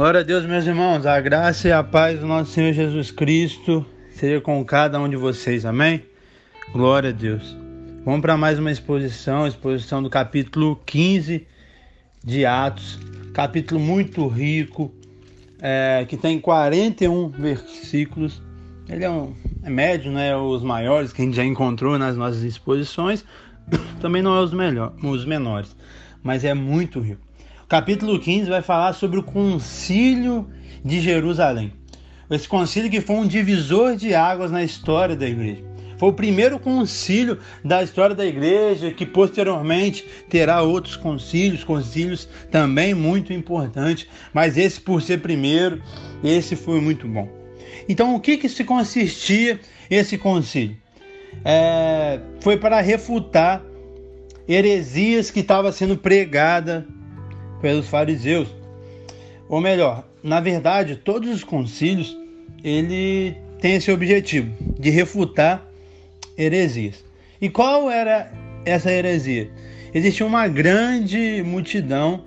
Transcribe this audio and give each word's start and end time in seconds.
Glória 0.00 0.20
a 0.20 0.22
Deus, 0.22 0.46
meus 0.46 0.66
irmãos. 0.66 1.04
A 1.04 1.20
graça 1.20 1.68
e 1.68 1.72
a 1.72 1.84
paz 1.84 2.18
do 2.18 2.26
nosso 2.26 2.52
Senhor 2.52 2.72
Jesus 2.72 3.10
Cristo 3.10 3.84
seja 4.12 4.40
com 4.40 4.64
cada 4.64 4.98
um 4.98 5.06
de 5.06 5.14
vocês. 5.14 5.66
Amém? 5.66 6.02
Glória 6.72 7.10
a 7.10 7.12
Deus. 7.12 7.54
Vamos 8.02 8.22
para 8.22 8.34
mais 8.34 8.58
uma 8.58 8.70
exposição, 8.70 9.46
exposição 9.46 10.02
do 10.02 10.08
capítulo 10.08 10.80
15 10.86 11.46
de 12.24 12.46
Atos. 12.46 12.98
Capítulo 13.34 13.78
muito 13.78 14.26
rico, 14.26 14.90
é, 15.60 16.06
que 16.08 16.16
tem 16.16 16.40
41 16.40 17.28
versículos. 17.28 18.42
Ele 18.88 19.04
é, 19.04 19.10
um, 19.10 19.34
é 19.62 19.68
médio, 19.68 20.10
né? 20.10 20.34
Os 20.34 20.62
maiores 20.62 21.12
que 21.12 21.20
a 21.20 21.24
gente 21.26 21.36
já 21.36 21.44
encontrou 21.44 21.98
nas 21.98 22.16
nossas 22.16 22.42
exposições. 22.42 23.22
Também 24.00 24.22
não 24.22 24.34
é 24.34 24.40
os, 24.40 24.54
melhor, 24.54 24.94
os 25.04 25.26
menores, 25.26 25.76
mas 26.22 26.42
é 26.42 26.54
muito 26.54 27.00
rico 27.00 27.29
capítulo 27.70 28.18
15 28.18 28.50
vai 28.50 28.62
falar 28.62 28.94
sobre 28.94 29.20
o 29.20 29.22
concílio 29.22 30.50
de 30.84 31.00
Jerusalém. 31.00 31.72
Esse 32.28 32.48
concílio 32.48 32.90
que 32.90 33.00
foi 33.00 33.14
um 33.14 33.26
divisor 33.28 33.94
de 33.94 34.12
águas 34.12 34.50
na 34.50 34.64
história 34.64 35.14
da 35.14 35.28
igreja. 35.28 35.62
Foi 35.96 36.08
o 36.08 36.12
primeiro 36.12 36.58
concílio 36.58 37.38
da 37.64 37.80
história 37.80 38.16
da 38.16 38.26
igreja, 38.26 38.90
que 38.90 39.06
posteriormente 39.06 40.04
terá 40.28 40.62
outros 40.62 40.96
concílios, 40.96 41.62
concílios 41.62 42.28
também 42.50 42.92
muito 42.92 43.32
importantes, 43.32 44.08
mas 44.34 44.58
esse 44.58 44.80
por 44.80 45.00
ser 45.00 45.20
primeiro, 45.20 45.80
esse 46.24 46.56
foi 46.56 46.80
muito 46.80 47.06
bom. 47.06 47.28
Então, 47.88 48.16
o 48.16 48.20
que 48.20 48.36
que 48.36 48.48
se 48.48 48.64
consistia 48.64 49.60
esse 49.88 50.18
concílio? 50.18 50.76
É, 51.44 52.18
foi 52.40 52.56
para 52.56 52.80
refutar 52.80 53.62
heresias 54.48 55.30
que 55.30 55.38
estava 55.38 55.70
sendo 55.70 55.96
pregada 55.96 56.84
pelos 57.60 57.88
fariseus. 57.88 58.48
Ou 59.48 59.60
melhor, 59.60 60.04
na 60.22 60.40
verdade, 60.40 60.96
todos 60.96 61.28
os 61.28 61.44
concílios 61.44 62.16
ele 62.62 63.36
tem 63.60 63.74
esse 63.74 63.90
objetivo 63.90 64.52
de 64.78 64.90
refutar 64.90 65.66
heresias. 66.36 67.04
E 67.40 67.48
qual 67.48 67.90
era 67.90 68.32
essa 68.64 68.92
heresia? 68.92 69.50
Existia 69.92 70.24
uma 70.24 70.46
grande 70.46 71.42
multidão 71.44 72.24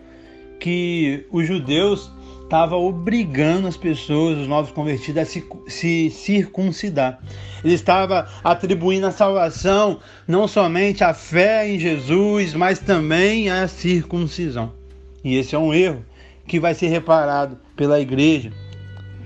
que 0.59 1.26
os 1.31 1.48
judeus 1.48 2.11
estavam 2.44 2.86
obrigando 2.86 3.67
as 3.67 3.78
pessoas, 3.78 4.38
os 4.38 4.48
novos 4.48 4.72
convertidos, 4.72 5.22
a 5.22 5.26
se, 5.26 5.44
se 5.67 6.09
circuncidar. 6.11 7.20
Ele 7.64 7.73
estava 7.73 8.28
atribuindo 8.44 9.08
a 9.08 9.11
salvação 9.11 10.00
não 10.28 10.48
somente 10.48 11.04
à 11.04 11.14
fé 11.14 11.67
em 11.67 11.80
Jesus, 11.80 12.54
mas 12.54 12.80
também 12.80 13.50
à 13.50 13.67
circuncisão. 13.67 14.83
E 15.23 15.35
esse 15.38 15.55
é 15.55 15.59
um 15.59 15.73
erro 15.73 16.05
que 16.47 16.59
vai 16.59 16.73
ser 16.73 16.88
reparado 16.88 17.57
pela 17.75 17.99
igreja, 17.99 18.52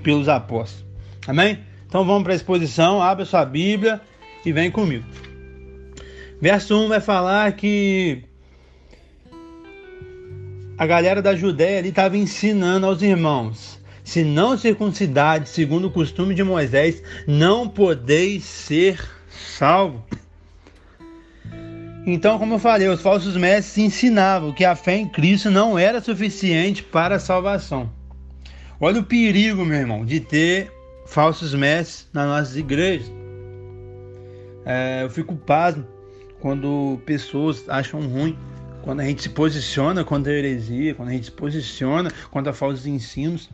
pelos 0.03 0.29
apóstolos. 0.29 0.85
Amém? 1.27 1.59
Então 1.87 2.05
vamos 2.05 2.23
para 2.23 2.33
a 2.33 2.35
exposição, 2.35 3.01
abre 3.01 3.25
sua 3.25 3.45
Bíblia 3.45 4.01
e 4.45 4.51
vem 4.51 4.69
comigo. 4.69 5.05
Verso 6.39 6.77
1 6.77 6.87
vai 6.87 7.01
falar 7.01 7.51
que 7.53 8.23
a 10.77 10.85
galera 10.85 11.21
da 11.21 11.35
Judéia 11.35 11.79
ali 11.79 11.89
estava 11.89 12.15
ensinando 12.15 12.85
aos 12.85 13.01
irmãos: 13.01 13.79
se 14.03 14.23
não 14.23 14.57
circuncidade, 14.57 15.49
segundo 15.49 15.87
o 15.87 15.91
costume 15.91 16.35
de 16.35 16.43
Moisés, 16.43 17.01
não 17.25 17.67
podeis 17.67 18.43
ser 18.43 19.03
salvo. 19.29 20.03
Então, 22.09 22.39
como 22.39 22.53
eu 22.53 22.59
falei, 22.59 22.87
os 22.87 23.01
falsos 23.01 23.35
mestres 23.35 23.77
ensinavam 23.77 24.53
que 24.53 24.63
a 24.63 24.77
fé 24.77 24.95
em 24.95 25.09
Cristo 25.09 25.51
não 25.51 25.77
era 25.77 25.99
suficiente 25.99 26.81
para 26.81 27.15
a 27.15 27.19
salvação. 27.19 27.91
Olha 28.79 29.01
o 29.01 29.03
perigo, 29.03 29.65
meu 29.65 29.77
irmão, 29.77 30.05
de 30.05 30.21
ter 30.21 30.71
falsos 31.05 31.53
mestres 31.53 32.07
nas 32.13 32.25
nossas 32.25 32.55
igrejas. 32.55 33.11
É, 34.65 35.03
eu 35.03 35.09
fico 35.09 35.35
pasmo 35.35 35.85
quando 36.39 36.97
pessoas 37.05 37.67
acham 37.67 37.99
ruim, 37.99 38.37
quando 38.83 39.01
a 39.01 39.03
gente 39.03 39.23
se 39.23 39.29
posiciona 39.29 40.05
contra 40.05 40.31
a 40.31 40.35
heresia, 40.37 40.95
quando 40.95 41.09
a 41.09 41.11
gente 41.11 41.25
se 41.25 41.31
posiciona 41.33 42.09
contra 42.31 42.53
falsos 42.53 42.87
ensinos 42.87 43.49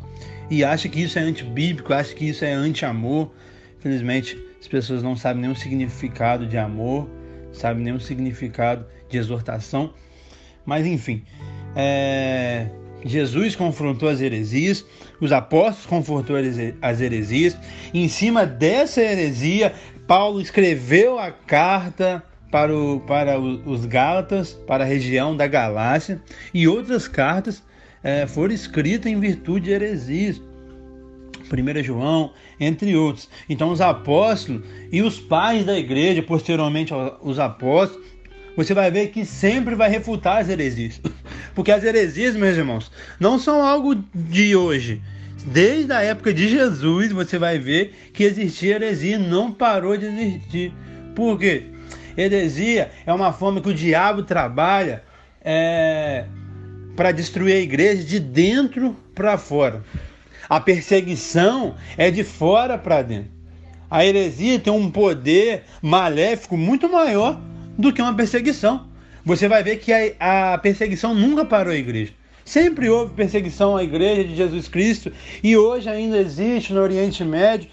e 0.47 0.63
acha 0.63 0.88
que 0.88 1.02
isso 1.02 1.18
é 1.18 1.24
antibíblico, 1.24 1.92
acha 1.92 2.13
que 2.13 2.30
isso 2.30 2.46
é 2.46 2.53
anti-amor. 2.53 3.31
Infelizmente, 3.80 4.38
as 4.62 4.68
pessoas 4.68 5.02
não 5.02 5.18
sabem 5.18 5.42
nem 5.42 5.52
o 5.52 5.56
significado 5.56 6.46
de 6.46 6.59
amor 6.59 7.09
sabe 7.53 7.90
o 7.91 8.00
significado 8.00 8.86
de 9.09 9.18
exortação. 9.18 9.94
Mas 10.66 10.86
enfim, 10.86 11.24
é... 11.75 12.68
Jesus 13.06 13.56
confrontou 13.56 14.08
as 14.08 14.22
heresias, 14.22 14.86
os 15.19 15.31
apóstolos 15.31 15.86
confrontou 15.86 16.38
as 16.81 17.02
heresias. 17.02 17.58
Em 17.94 18.08
cima 18.08 18.46
dessa 18.46 19.02
heresia, 19.02 19.74
Paulo 20.08 20.40
escreveu 20.40 21.19
a 21.19 21.31
carta 21.31 22.24
para, 22.50 22.74
o, 22.74 23.00
para 23.02 23.40
os 23.40 23.86
Gálatas, 23.86 24.53
para 24.68 24.84
a 24.84 24.88
região 24.88 25.36
da 25.36 25.47
Galácia, 25.47 26.22
e 26.53 26.68
outras 26.68 27.08
cartas 27.08 27.63
é, 28.03 28.25
foram 28.28 28.53
escritas 28.53 29.12
em 29.12 29.19
virtude 29.19 29.66
de 29.66 29.72
heresias. 29.72 30.42
1 31.53 31.84
João, 31.84 32.31
entre 32.59 32.96
outros. 32.96 33.30
Então, 33.50 33.72
os 33.72 33.81
apóstolos 33.81 34.64
e 34.91 35.02
os 35.02 35.19
pais 35.19 35.66
da 35.66 35.78
igreja, 35.78 36.22
posteriormente 36.22 36.94
os 37.22 37.40
apóstolos, 37.40 38.03
você 38.56 38.74
vai 38.74 38.91
ver 38.91 39.08
que 39.08 39.25
sempre 39.25 39.75
vai 39.75 39.90
refutar 39.90 40.42
as 40.42 40.50
heresias. 40.50 41.02
Porque 41.56 41.72
as 41.72 41.84
heresias, 41.84 42.36
meus 42.36 42.58
irmãos, 42.58 42.92
não 43.19 43.40
são 43.40 43.62
algo 43.62 43.96
de 44.13 44.56
hoje. 44.56 45.02
Desde 45.46 45.92
a 45.92 46.02
época 46.02 46.34
de 46.34 46.47
Jesus, 46.47 47.12
você 47.12 47.38
vai 47.38 47.59
ver 47.59 47.94
que 48.13 48.24
existia 48.24 48.75
heresia, 48.75 49.19
não 49.19 49.52
parou 49.52 49.97
de 49.97 50.06
existir. 50.06 50.74
Por 51.16 51.38
quê? 51.38 51.66
Heresia 52.18 52.92
é 53.06 53.13
uma 53.13 53.34
forma 53.34 53.59
que 53.59 53.69
o 53.69 53.74
diabo 53.74 54.24
trabalha 54.24 55.03
é, 55.44 56.25
para 56.96 57.12
destruir 57.12 57.56
a 57.56 57.59
igreja 57.59 58.03
de 58.03 58.19
dentro 58.19 58.96
para 59.13 59.38
fora. 59.38 59.84
A 60.50 60.59
perseguição 60.59 61.76
é 61.98 62.12
de 62.12 62.24
fora 62.24 62.78
para 62.78 63.02
dentro. 63.02 63.31
A 63.90 64.06
heresia 64.06 64.59
tem 64.59 64.74
um 64.74 64.90
poder 64.90 65.64
maléfico 65.81 66.58
muito 66.58 66.90
maior 66.90 67.40
do 67.78 67.94
que 67.94 68.02
uma 68.02 68.16
perseguição. 68.16 68.88
Você 69.26 69.48
vai 69.48 69.64
ver 69.64 69.78
que 69.78 69.94
a, 70.20 70.54
a 70.54 70.58
perseguição 70.58 71.14
nunca 71.16 71.46
parou 71.46 71.72
a 71.72 71.78
igreja. 71.78 72.12
Sempre 72.44 72.90
houve 72.90 73.14
perseguição 73.14 73.78
à 73.78 73.84
igreja 73.84 74.26
de 74.26 74.36
Jesus 74.36 74.68
Cristo 74.68 75.12
e 75.42 75.56
hoje 75.56 75.88
ainda 75.88 76.18
existe 76.18 76.74
no 76.74 76.81
Oriente 76.81 77.24
Médio, 77.24 77.70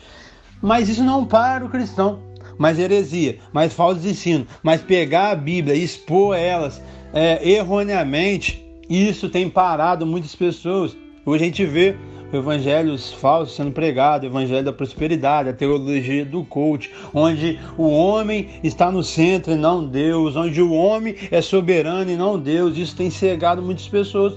mas 0.62 0.88
isso 0.88 1.02
não 1.02 1.24
para 1.24 1.64
o 1.64 1.68
cristão. 1.68 2.22
Mas 2.56 2.78
heresia, 2.78 3.38
mais 3.52 3.72
falsos 3.72 4.04
ensinos, 4.04 4.46
mas 4.62 4.82
pegar 4.82 5.30
a 5.30 5.34
Bíblia 5.34 5.74
e 5.74 5.82
expor 5.82 6.36
elas 6.36 6.80
é, 7.12 7.48
erroneamente, 7.48 8.64
isso 8.88 9.28
tem 9.28 9.48
parado 9.48 10.06
muitas 10.06 10.36
pessoas. 10.36 10.96
Hoje 11.24 11.42
a 11.42 11.46
gente 11.46 11.64
vê 11.64 11.96
evangelhos 12.32 13.12
falsos 13.12 13.56
sendo 13.56 13.72
pregados, 13.72 14.28
o 14.28 14.32
evangelho 14.32 14.64
da 14.64 14.72
prosperidade, 14.72 15.48
a 15.48 15.52
teologia 15.52 16.24
do 16.24 16.44
coach, 16.44 16.90
onde 17.12 17.58
o 17.76 17.88
homem 17.88 18.48
está 18.62 18.90
no 18.90 19.02
centro 19.02 19.52
e 19.52 19.56
não 19.56 19.84
Deus, 19.84 20.36
onde 20.36 20.60
o 20.62 20.72
homem 20.72 21.16
é 21.30 21.40
soberano 21.40 22.10
e 22.10 22.16
não 22.16 22.38
Deus. 22.38 22.76
Isso 22.76 22.96
tem 22.96 23.10
cegado 23.10 23.62
muitas 23.62 23.88
pessoas, 23.88 24.34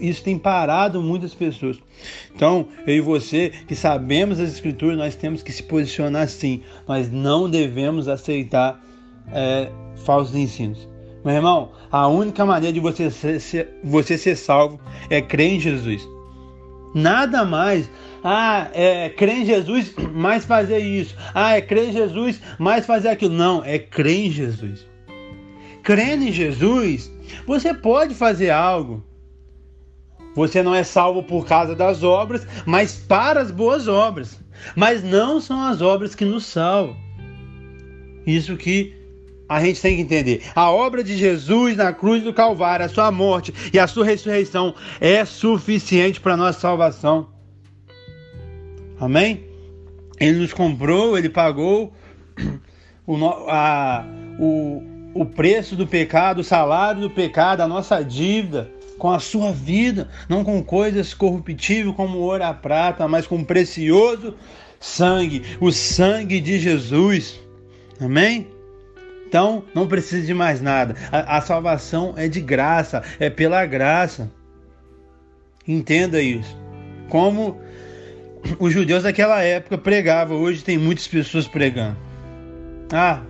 isso 0.00 0.22
tem 0.22 0.38
parado 0.38 1.02
muitas 1.02 1.34
pessoas. 1.34 1.78
Então, 2.34 2.68
eu 2.86 2.96
e 2.96 3.00
você 3.00 3.52
que 3.66 3.74
sabemos 3.74 4.40
as 4.40 4.50
escrituras, 4.50 4.98
nós 4.98 5.14
temos 5.14 5.42
que 5.42 5.52
se 5.52 5.62
posicionar 5.62 6.22
assim. 6.22 6.62
Nós 6.86 7.10
não 7.10 7.48
devemos 7.48 8.08
aceitar 8.08 8.82
é, 9.32 9.70
falsos 10.04 10.34
ensinos. 10.34 10.88
Meu 11.24 11.34
irmão, 11.34 11.72
a 11.90 12.06
única 12.06 12.44
maneira 12.44 12.72
de 12.72 12.80
você 12.80 13.10
ser, 13.10 13.80
você 13.82 14.18
ser 14.18 14.36
salvo 14.36 14.78
é 15.08 15.22
crer 15.22 15.54
em 15.54 15.60
Jesus. 15.60 16.13
Nada 16.94 17.44
mais. 17.44 17.90
Ah, 18.22 18.70
é 18.72 19.10
crer 19.10 19.38
em 19.38 19.46
Jesus, 19.46 19.92
mais 20.14 20.44
fazer 20.44 20.78
isso. 20.78 21.14
Ah, 21.34 21.56
é 21.56 21.60
crer 21.60 21.88
em 21.88 21.92
Jesus, 21.92 22.40
mais 22.58 22.86
fazer 22.86 23.08
aquilo. 23.08 23.34
Não, 23.34 23.62
é 23.64 23.78
crer 23.78 24.26
em 24.26 24.30
Jesus. 24.30 24.86
Crendo 25.82 26.24
em 26.24 26.32
Jesus, 26.32 27.12
você 27.46 27.74
pode 27.74 28.14
fazer 28.14 28.50
algo. 28.50 29.04
Você 30.34 30.62
não 30.62 30.74
é 30.74 30.82
salvo 30.82 31.22
por 31.22 31.46
causa 31.46 31.76
das 31.76 32.02
obras, 32.02 32.46
mas 32.64 32.96
para 32.96 33.40
as 33.40 33.50
boas 33.50 33.86
obras. 33.86 34.40
Mas 34.74 35.02
não 35.02 35.40
são 35.40 35.60
as 35.62 35.82
obras 35.82 36.14
que 36.14 36.24
nos 36.24 36.46
salvam. 36.46 36.96
Isso 38.26 38.56
que 38.56 39.03
a 39.48 39.62
gente 39.62 39.80
tem 39.80 39.96
que 39.96 40.02
entender. 40.02 40.42
A 40.54 40.70
obra 40.70 41.04
de 41.04 41.16
Jesus 41.16 41.76
na 41.76 41.92
cruz 41.92 42.22
do 42.22 42.32
Calvário, 42.32 42.86
a 42.86 42.88
sua 42.88 43.10
morte 43.10 43.52
e 43.72 43.78
a 43.78 43.86
sua 43.86 44.04
ressurreição 44.04 44.74
é 45.00 45.24
suficiente 45.24 46.20
para 46.20 46.36
nossa 46.36 46.60
salvação. 46.60 47.28
Amém? 48.98 49.44
Ele 50.18 50.38
nos 50.38 50.52
comprou, 50.52 51.18
ele 51.18 51.28
pagou 51.28 51.92
o, 53.06 53.16
a, 53.48 54.04
o, 54.38 54.82
o 55.14 55.26
preço 55.26 55.76
do 55.76 55.86
pecado, 55.86 56.40
o 56.40 56.44
salário 56.44 57.02
do 57.02 57.10
pecado, 57.10 57.60
a 57.60 57.68
nossa 57.68 58.02
dívida. 58.02 58.70
com 58.98 59.10
a 59.10 59.18
sua 59.18 59.52
vida, 59.52 60.08
não 60.28 60.44
com 60.44 60.62
coisas 60.62 61.12
corruptíveis 61.12 61.94
como 61.96 62.18
ouro 62.18 62.44
a 62.44 62.54
prata, 62.54 63.08
mas 63.08 63.26
com 63.26 63.42
precioso 63.44 64.34
sangue, 64.80 65.42
o 65.60 65.72
sangue 65.72 66.40
de 66.40 66.58
Jesus. 66.60 67.40
Amém? 68.00 68.53
Então, 69.34 69.64
não 69.74 69.88
precisa 69.88 70.24
de 70.24 70.32
mais 70.32 70.60
nada. 70.60 70.94
A, 71.10 71.38
a 71.38 71.40
salvação 71.40 72.14
é 72.16 72.28
de 72.28 72.40
graça, 72.40 73.02
é 73.18 73.28
pela 73.28 73.66
graça. 73.66 74.30
Entenda 75.66 76.22
isso. 76.22 76.56
Como 77.08 77.60
os 78.60 78.72
judeus 78.72 79.02
daquela 79.02 79.42
época 79.42 79.76
pregavam, 79.76 80.36
hoje 80.36 80.62
tem 80.62 80.78
muitas 80.78 81.08
pessoas 81.08 81.48
pregando. 81.48 81.96
Ah, 82.92 83.24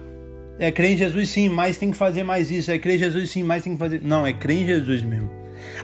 é 0.59 0.71
crer 0.71 0.91
em 0.91 0.99
Jesus 0.99 1.31
sim, 1.31 1.49
mas 1.49 1.79
tem 1.79 1.91
que 1.91 1.97
fazer 1.97 2.23
mais 2.23 2.51
isso. 2.51 2.71
É 2.71 2.79
crer 2.79 2.97
em 2.97 2.99
Jesus 2.99 3.31
sim, 3.31 3.43
mas 3.43 3.63
tem 3.63 3.73
que 3.73 3.79
fazer. 3.79 4.03
Não, 4.03 4.27
é 4.27 4.33
crer 4.35 4.59
em 4.59 4.67
Jesus 4.67 5.01
mesmo. 5.01 5.31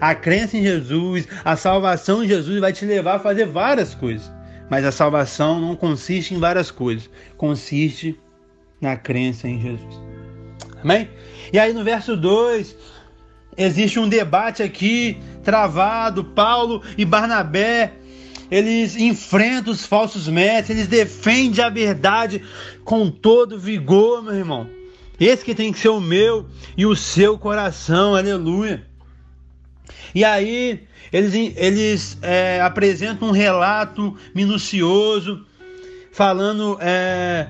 A 0.02 0.14
crença 0.14 0.54
em 0.54 0.62
Jesus, 0.62 1.26
a 1.42 1.56
salvação 1.56 2.22
em 2.22 2.28
Jesus 2.28 2.60
vai 2.60 2.74
te 2.74 2.84
levar 2.84 3.14
a 3.14 3.20
fazer 3.20 3.46
várias 3.46 3.94
coisas. 3.94 4.30
Mas 4.68 4.84
a 4.84 4.92
salvação 4.92 5.58
não 5.58 5.74
consiste 5.74 6.34
em 6.34 6.38
várias 6.38 6.70
coisas, 6.70 7.08
consiste 7.38 8.20
na 8.82 8.98
crença 8.98 9.48
em 9.48 9.58
Jesus. 9.58 10.09
Amém? 10.82 11.08
E 11.52 11.58
aí 11.58 11.72
no 11.72 11.84
verso 11.84 12.16
2, 12.16 12.76
existe 13.56 13.98
um 13.98 14.08
debate 14.08 14.62
aqui 14.62 15.18
travado, 15.42 16.24
Paulo 16.24 16.82
e 16.96 17.04
Barnabé, 17.04 17.92
eles 18.50 18.96
enfrentam 18.96 19.72
os 19.72 19.86
falsos 19.86 20.26
mestres, 20.26 20.70
eles 20.70 20.88
defendem 20.88 21.64
a 21.64 21.68
verdade 21.68 22.42
com 22.84 23.10
todo 23.10 23.58
vigor, 23.58 24.22
meu 24.22 24.34
irmão. 24.34 24.68
Esse 25.18 25.44
que 25.44 25.54
tem 25.54 25.72
que 25.72 25.78
ser 25.78 25.90
o 25.90 26.00
meu 26.00 26.46
e 26.76 26.84
o 26.86 26.96
seu 26.96 27.38
coração, 27.38 28.14
aleluia. 28.16 28.86
E 30.14 30.24
aí 30.24 30.86
eles, 31.12 31.34
eles 31.56 32.18
é, 32.22 32.60
apresentam 32.60 33.28
um 33.28 33.32
relato 33.32 34.16
minucioso, 34.34 35.44
falando 36.12 36.78
é, 36.80 37.48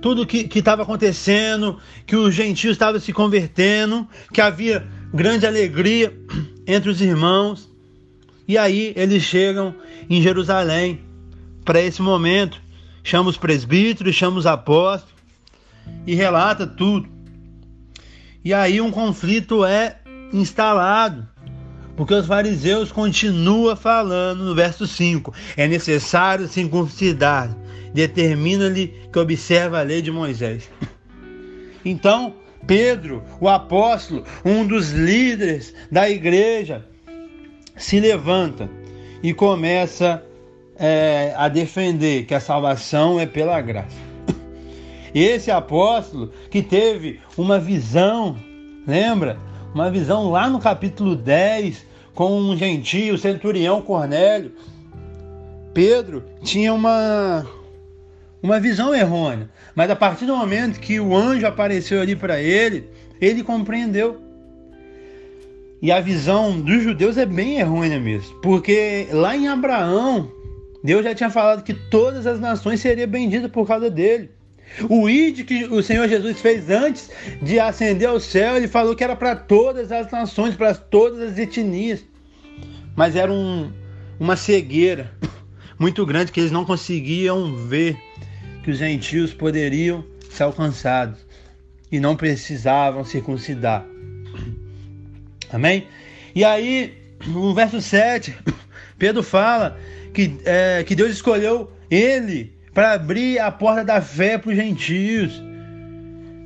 tudo 0.00 0.26
que 0.26 0.48
estava 0.58 0.82
acontecendo, 0.82 1.78
que 2.06 2.16
os 2.16 2.34
gentios 2.34 2.72
estavam 2.72 3.00
se 3.00 3.12
convertendo, 3.12 4.06
que 4.32 4.40
havia 4.40 4.86
grande 5.12 5.46
alegria 5.46 6.12
entre 6.66 6.90
os 6.90 7.00
irmãos. 7.00 7.68
E 8.46 8.56
aí 8.56 8.92
eles 8.96 9.22
chegam 9.22 9.74
em 10.08 10.22
Jerusalém 10.22 11.00
para 11.64 11.80
esse 11.80 12.00
momento, 12.00 12.60
chama 13.04 13.28
os 13.28 13.36
presbíteros, 13.36 14.14
chama 14.14 14.38
os 14.38 14.46
apóstolos 14.46 15.14
e 16.06 16.14
relata 16.14 16.66
tudo. 16.66 17.08
E 18.44 18.54
aí 18.54 18.80
um 18.80 18.90
conflito 18.90 19.64
é 19.64 19.98
instalado. 20.32 21.28
Porque 21.96 22.14
os 22.14 22.26
fariseus 22.26 22.92
continuam 22.92 23.74
falando 23.74 24.44
no 24.44 24.54
verso 24.54 24.86
5: 24.86 25.34
é 25.56 25.66
necessário 25.66 26.46
circuncidar, 26.46 27.54
determina-lhe 27.92 28.94
que 29.12 29.18
observa 29.18 29.80
a 29.80 29.82
lei 29.82 30.02
de 30.02 30.10
Moisés. 30.10 30.70
Então, 31.84 32.34
Pedro, 32.66 33.22
o 33.40 33.48
apóstolo, 33.48 34.24
um 34.44 34.66
dos 34.66 34.90
líderes 34.90 35.74
da 35.90 36.08
igreja, 36.10 36.84
se 37.76 38.00
levanta 38.00 38.68
e 39.22 39.32
começa 39.32 40.22
é, 40.76 41.32
a 41.36 41.48
defender 41.48 42.26
que 42.26 42.34
a 42.34 42.40
salvação 42.40 43.18
é 43.18 43.26
pela 43.26 43.60
graça. 43.60 43.96
Esse 45.14 45.50
apóstolo 45.50 46.32
que 46.50 46.62
teve 46.62 47.20
uma 47.36 47.58
visão, 47.58 48.36
lembra? 48.86 49.38
Uma 49.74 49.90
visão 49.90 50.30
lá 50.30 50.48
no 50.48 50.58
capítulo 50.58 51.16
10, 51.16 51.86
com 52.14 52.38
um 52.38 52.56
gentio, 52.56 53.14
o 53.14 53.18
centurião 53.18 53.80
Cornélio. 53.80 54.52
Pedro 55.72 56.24
tinha 56.42 56.72
uma, 56.72 57.46
uma 58.42 58.60
visão 58.60 58.94
errônea, 58.94 59.50
mas 59.74 59.90
a 59.90 59.96
partir 59.96 60.26
do 60.26 60.36
momento 60.36 60.80
que 60.80 61.00
o 61.00 61.16
anjo 61.16 61.46
apareceu 61.46 62.00
ali 62.00 62.14
para 62.14 62.40
ele, 62.40 62.88
ele 63.20 63.42
compreendeu. 63.42 64.20
E 65.80 65.92
a 65.92 66.00
visão 66.00 66.60
dos 66.60 66.82
judeus 66.82 67.16
é 67.16 67.24
bem 67.24 67.58
errônea 67.58 68.00
mesmo, 68.00 68.40
porque 68.40 69.06
lá 69.12 69.36
em 69.36 69.48
Abraão, 69.48 70.30
Deus 70.82 71.04
já 71.04 71.14
tinha 71.14 71.30
falado 71.30 71.62
que 71.62 71.74
todas 71.74 72.26
as 72.26 72.40
nações 72.40 72.80
seriam 72.80 73.08
benditas 73.08 73.50
por 73.50 73.66
causa 73.66 73.88
dele. 73.88 74.30
O 74.88 75.08
id 75.08 75.44
que 75.44 75.64
o 75.64 75.82
Senhor 75.82 76.08
Jesus 76.08 76.40
fez 76.40 76.68
antes 76.68 77.10
de 77.40 77.58
ascender 77.58 78.08
ao 78.08 78.20
céu, 78.20 78.56
ele 78.56 78.68
falou 78.68 78.94
que 78.94 79.02
era 79.02 79.16
para 79.16 79.34
todas 79.34 79.90
as 79.90 80.10
nações, 80.10 80.54
para 80.54 80.74
todas 80.74 81.20
as 81.20 81.38
etnias. 81.38 82.04
Mas 82.94 83.16
era 83.16 83.32
um, 83.32 83.72
uma 84.18 84.36
cegueira 84.36 85.12
muito 85.78 86.04
grande 86.04 86.30
que 86.30 86.40
eles 86.40 86.52
não 86.52 86.64
conseguiam 86.64 87.54
ver 87.56 87.96
que 88.68 88.72
os 88.72 88.78
gentios 88.80 89.32
poderiam 89.32 90.04
ser 90.28 90.42
alcançados 90.42 91.18
e 91.90 91.98
não 91.98 92.14
precisavam 92.14 93.02
circuncidar. 93.02 93.82
Amém? 95.50 95.86
E 96.34 96.44
aí, 96.44 96.92
no 97.28 97.54
verso 97.54 97.80
7, 97.80 98.36
Pedro 98.98 99.22
fala 99.22 99.78
que, 100.12 100.38
é, 100.44 100.84
que 100.84 100.94
Deus 100.94 101.12
escolheu 101.12 101.72
ele 101.90 102.52
para 102.74 102.92
abrir 102.92 103.38
a 103.38 103.50
porta 103.50 103.82
da 103.82 104.02
fé 104.02 104.36
para 104.36 104.50
os 104.50 104.56
gentios. 104.56 105.42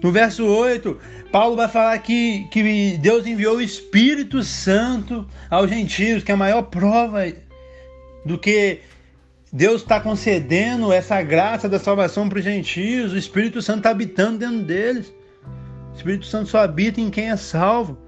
No 0.00 0.12
verso 0.12 0.46
8, 0.46 0.96
Paulo 1.32 1.56
vai 1.56 1.66
falar 1.66 1.98
que, 1.98 2.46
que 2.52 2.98
Deus 2.98 3.26
enviou 3.26 3.56
o 3.56 3.60
Espírito 3.60 4.44
Santo 4.44 5.26
aos 5.50 5.68
gentios, 5.68 6.22
que 6.22 6.30
é 6.30 6.34
a 6.34 6.38
maior 6.38 6.62
prova 6.62 7.24
do 8.24 8.38
que 8.38 8.78
Deus 9.52 9.82
está 9.82 10.00
concedendo 10.00 10.90
essa 10.92 11.20
graça 11.20 11.68
da 11.68 11.78
salvação 11.78 12.26
para 12.26 12.38
os 12.38 12.44
gentios. 12.44 13.12
O 13.12 13.18
Espírito 13.18 13.60
Santo 13.60 13.78
está 13.78 13.90
habitando 13.90 14.38
dentro 14.38 14.62
deles. 14.62 15.12
O 15.92 15.96
Espírito 15.96 16.24
Santo 16.24 16.48
só 16.48 16.60
habita 16.60 17.00
em 17.00 17.10
quem 17.10 17.30
é 17.30 17.36
salvo. 17.36 17.98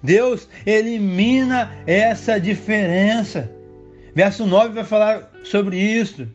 Deus 0.00 0.48
elimina 0.64 1.72
essa 1.84 2.38
diferença. 2.38 3.50
Verso 4.14 4.46
9 4.46 4.74
vai 4.74 4.84
falar 4.84 5.32
sobre 5.42 5.76
isso 5.76 6.28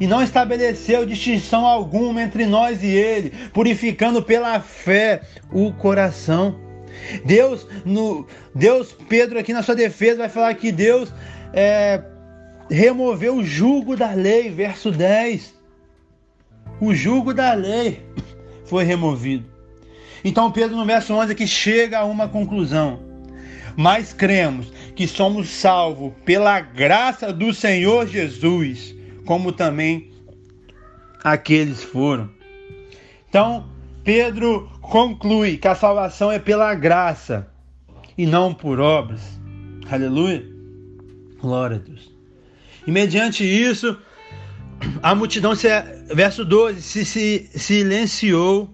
e 0.00 0.06
não 0.06 0.20
estabeleceu 0.20 1.06
distinção 1.06 1.64
alguma 1.64 2.22
entre 2.22 2.44
nós 2.46 2.82
e 2.82 2.88
ele, 2.88 3.30
purificando 3.52 4.20
pela 4.20 4.58
fé 4.58 5.22
o 5.52 5.72
coração. 5.72 6.58
Deus, 7.24 7.66
no 7.84 8.26
Deus, 8.52 8.96
Pedro 9.08 9.38
aqui 9.38 9.52
na 9.52 9.62
sua 9.62 9.76
defesa 9.76 10.18
vai 10.18 10.28
falar 10.28 10.54
que 10.54 10.72
Deus 10.72 11.12
é, 11.52 12.02
removeu 12.70 13.36
o 13.36 13.44
jugo 13.44 13.96
da 13.96 14.12
lei, 14.12 14.50
verso 14.50 14.90
10. 14.90 15.54
O 16.80 16.94
jugo 16.94 17.32
da 17.32 17.52
lei 17.52 18.00
foi 18.64 18.84
removido. 18.84 19.50
Então 20.24 20.52
Pedro 20.52 20.76
no 20.76 20.86
verso 20.86 21.12
11 21.14 21.32
aqui 21.32 21.46
chega 21.46 21.98
a 21.98 22.04
uma 22.04 22.28
conclusão. 22.28 23.00
Mas 23.76 24.12
cremos 24.12 24.70
que 24.94 25.08
somos 25.08 25.48
salvos 25.48 26.12
pela 26.24 26.60
graça 26.60 27.32
do 27.32 27.54
Senhor 27.54 28.06
Jesus 28.06 28.94
como 29.24 29.52
também 29.52 30.10
aqueles 31.22 31.82
foram. 31.82 32.30
Então, 33.28 33.68
Pedro 34.04 34.68
conclui 34.80 35.56
que 35.56 35.68
a 35.68 35.74
salvação 35.74 36.30
é 36.30 36.38
pela 36.38 36.74
graça 36.74 37.48
e 38.18 38.26
não 38.26 38.52
por 38.52 38.80
obras. 38.80 39.40
Aleluia. 39.90 40.44
Glória 41.40 41.76
a 41.76 41.80
Deus. 41.80 42.11
E 42.86 42.90
mediante 42.90 43.44
isso, 43.44 43.96
a 45.02 45.14
multidão, 45.14 45.54
se, 45.54 45.68
verso 46.14 46.44
12, 46.44 46.82
se, 46.82 47.04
se 47.04 47.50
silenciou 47.54 48.68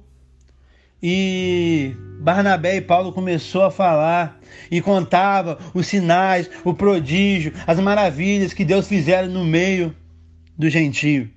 e 1.02 1.94
Barnabé 2.20 2.76
e 2.76 2.80
Paulo 2.80 3.12
começou 3.12 3.62
a 3.62 3.70
falar 3.70 4.40
e 4.70 4.80
contava 4.80 5.58
os 5.72 5.86
sinais, 5.86 6.50
o 6.64 6.74
prodígio, 6.74 7.52
as 7.66 7.78
maravilhas 7.78 8.52
que 8.52 8.64
Deus 8.64 8.88
fizeram 8.88 9.28
no 9.28 9.44
meio 9.44 9.94
do 10.56 10.68
gentio. 10.68 11.30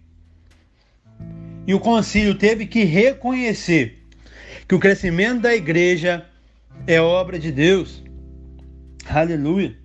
E 1.67 1.73
o 1.73 1.79
concílio 1.79 2.33
teve 2.35 2.65
que 2.65 2.83
reconhecer 2.83 3.99
que 4.67 4.73
o 4.73 4.79
crescimento 4.79 5.41
da 5.41 5.53
igreja 5.53 6.25
é 6.87 6.99
obra 6.99 7.37
de 7.37 7.51
Deus. 7.51 8.03
Aleluia. 9.07 9.80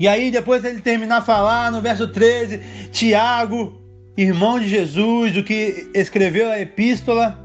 E 0.00 0.08
aí, 0.08 0.30
depois 0.30 0.64
ele 0.64 0.80
terminar 0.80 1.18
a 1.18 1.22
falar, 1.22 1.70
no 1.70 1.82
verso 1.82 2.08
13, 2.08 2.88
Tiago, 2.90 3.78
irmão 4.16 4.58
de 4.58 4.66
Jesus, 4.66 5.36
o 5.36 5.44
que 5.44 5.90
escreveu 5.92 6.50
a 6.50 6.58
epístola, 6.58 7.38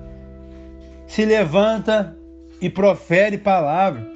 se 1.05 1.25
levanta 1.25 2.17
e 2.61 2.69
profere 2.69 3.37
palavra. 3.37 4.07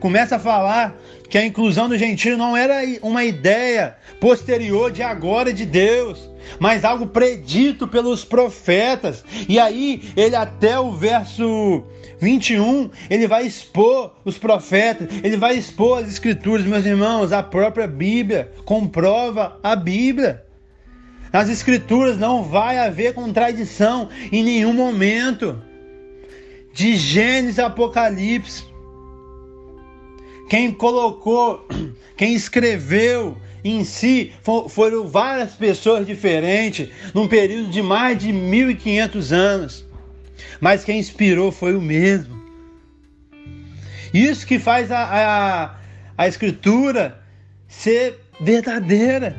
começa 0.00 0.36
a 0.36 0.38
falar 0.38 0.96
que 1.28 1.36
a 1.36 1.44
inclusão 1.44 1.90
do 1.90 1.98
gentio 1.98 2.38
não 2.38 2.56
era 2.56 2.76
uma 3.02 3.22
ideia 3.22 3.94
posterior 4.18 4.90
de 4.90 5.02
agora 5.02 5.52
de 5.52 5.66
Deus, 5.66 6.30
mas 6.58 6.84
algo 6.84 7.06
predito 7.06 7.86
pelos 7.86 8.24
profetas. 8.24 9.24
E 9.48 9.58
aí, 9.58 10.02
ele 10.16 10.36
até 10.36 10.78
o 10.78 10.92
verso 10.92 11.82
21, 12.20 12.90
ele 13.10 13.26
vai 13.26 13.46
expor 13.46 14.12
os 14.24 14.38
profetas, 14.38 15.08
ele 15.22 15.36
vai 15.36 15.56
expor 15.56 15.98
as 15.98 16.08
escrituras, 16.08 16.64
meus 16.64 16.84
irmãos, 16.84 17.32
a 17.32 17.42
própria 17.42 17.86
Bíblia 17.86 18.52
comprova 18.64 19.58
a 19.62 19.76
Bíblia. 19.76 20.44
Nas 21.32 21.48
escrituras 21.48 22.16
não 22.16 22.42
vai 22.42 22.78
haver 22.78 23.12
contradição 23.12 24.08
em 24.32 24.42
nenhum 24.42 24.72
momento. 24.72 25.60
De 26.72 26.96
Gênesis 26.96 27.58
a 27.58 27.66
Apocalipse. 27.66 28.64
Quem 30.48 30.72
colocou, 30.72 31.66
quem 32.16 32.34
escreveu 32.34 33.36
em 33.68 33.84
si 33.84 34.32
foram 34.68 35.08
várias 35.08 35.52
pessoas 35.52 36.06
diferentes, 36.06 36.88
num 37.14 37.26
período 37.26 37.70
de 37.70 37.82
mais 37.82 38.18
de 38.18 38.32
1500 38.32 39.32
anos. 39.32 39.84
Mas 40.60 40.84
quem 40.84 40.98
inspirou 40.98 41.50
foi 41.50 41.74
o 41.74 41.80
mesmo. 41.80 42.36
Isso 44.12 44.46
que 44.46 44.58
faz 44.58 44.90
a, 44.90 45.02
a, 45.02 45.74
a 46.16 46.28
escritura 46.28 47.20
ser 47.68 48.20
verdadeira. 48.40 49.36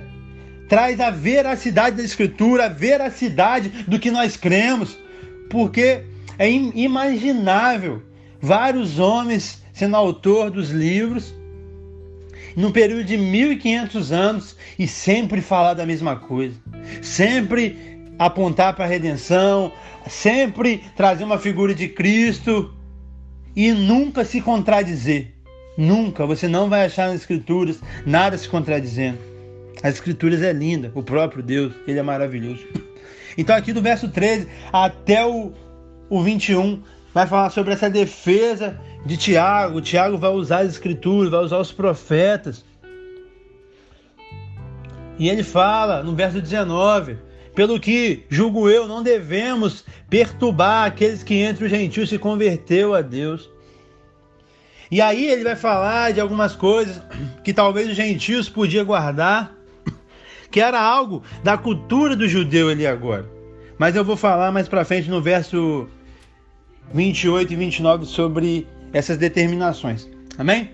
Traz 0.68 1.00
a 1.00 1.10
veracidade 1.10 1.98
da 1.98 2.04
escritura, 2.04 2.66
a 2.66 2.70
veracidade 2.70 3.70
do 3.88 4.00
que 4.00 4.12
nós 4.12 4.36
cremos. 4.36 4.98
Porque 5.50 6.04
é 6.38 6.50
inimaginável 6.50 8.04
vários 8.42 9.00
homens 9.00 9.64
sendo 9.74 9.96
autor 9.96 10.52
dos 10.52 10.70
livros 10.70 11.34
num 12.58 12.72
período 12.72 13.04
de 13.04 13.16
1500 13.16 14.12
anos 14.12 14.58
e 14.80 14.88
sempre 14.88 15.42
falar 15.42 15.76
da 15.76 15.86
mesma 15.86 16.16
coisa, 16.16 16.56
sempre 17.04 17.78
apontar 18.18 18.76
para 18.76 18.86
a 18.86 18.88
redenção, 18.88 19.72
sempre 20.10 20.84
trazer 20.96 21.24
uma 21.24 21.38
figura 21.38 21.76
de 21.76 21.88
Cristo 21.88 22.74
e 23.56 23.72
nunca 23.72 24.26
se 24.26 24.42
contradizer. 24.42 25.36
Nunca, 25.78 26.26
você 26.26 26.48
não 26.48 26.68
vai 26.68 26.88
achar 26.88 27.10
nas 27.10 27.22
escrituras 27.22 27.80
nada 28.04 28.36
se 28.36 28.50
contradizendo. 28.50 29.20
As 29.84 29.94
escrituras 29.94 30.42
é 30.42 30.52
linda, 30.52 30.92
o 30.96 31.04
próprio 31.04 31.44
Deus, 31.44 31.74
ele 31.88 32.00
é 32.00 32.04
maravilhoso. 32.04 32.66
Então 33.38 33.56
aqui 33.56 33.72
do 33.72 33.84
verso 33.84 34.10
13 34.10 34.48
até 34.74 35.24
o, 35.24 35.54
o 36.10 36.24
21 36.24 36.82
vai 37.14 37.28
falar 37.28 37.52
sobre 37.52 37.74
essa 37.74 37.88
defesa 37.88 38.80
de 39.08 39.18
Tiago. 39.18 39.82
Tiago 39.82 40.18
vai 40.18 40.30
usar 40.30 40.60
as 40.60 40.74
escrituras, 40.74 41.32
vai 41.32 41.40
usar 41.40 41.58
os 41.58 41.72
profetas. 41.72 42.64
E 45.18 45.30
ele 45.30 45.44
fala 45.44 46.04
no 46.04 46.14
verso 46.14 46.40
19: 46.40 47.18
Pelo 47.56 47.80
que, 47.80 48.26
julgo 48.30 48.70
eu, 48.70 48.88
não 48.88 49.02
devemos 49.02 49.84
perturbar 50.10 50.86
aqueles 50.86 51.24
que 51.24 51.36
entre 51.36 51.66
os 51.66 51.72
gentios 51.72 52.10
se 52.10 52.20
converteu 52.20 52.94
a 52.94 53.02
Deus. 53.02 53.50
E 54.92 55.02
aí 55.02 55.26
ele 55.26 55.44
vai 55.44 55.56
falar 55.56 56.14
de 56.14 56.22
algumas 56.22 56.56
coisas 56.56 57.02
que 57.44 57.54
talvez 57.54 57.90
os 57.90 57.96
gentios 57.96 58.48
podiam 58.48 58.86
guardar, 58.86 59.54
que 60.52 60.60
era 60.60 60.80
algo 60.80 61.24
da 61.44 61.58
cultura 61.58 62.16
do 62.16 62.28
judeu 62.28 62.70
ali 62.70 62.86
agora. 62.86 63.26
Mas 63.80 63.96
eu 63.96 64.04
vou 64.04 64.18
falar 64.18 64.52
mais 64.52 64.68
para 64.68 64.86
frente 64.86 65.10
no 65.10 65.22
verso 65.22 65.88
28 66.94 67.54
e 67.54 67.56
29 67.56 68.06
sobre 68.06 68.68
essas 68.98 69.18
determinações. 69.18 70.08
Amém? 70.38 70.72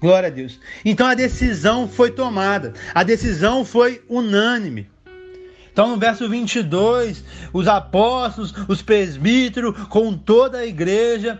Glória 0.00 0.28
a 0.28 0.32
Deus. 0.32 0.58
Então 0.84 1.06
a 1.06 1.14
decisão 1.14 1.88
foi 1.88 2.10
tomada, 2.10 2.72
a 2.94 3.02
decisão 3.02 3.64
foi 3.64 4.02
unânime. 4.08 4.88
Então 5.72 5.90
no 5.90 5.96
verso 5.96 6.28
22, 6.28 7.24
os 7.52 7.68
apóstolos, 7.68 8.54
os 8.68 8.82
presbíteros, 8.82 9.76
com 9.88 10.16
toda 10.16 10.58
a 10.58 10.66
igreja, 10.66 11.38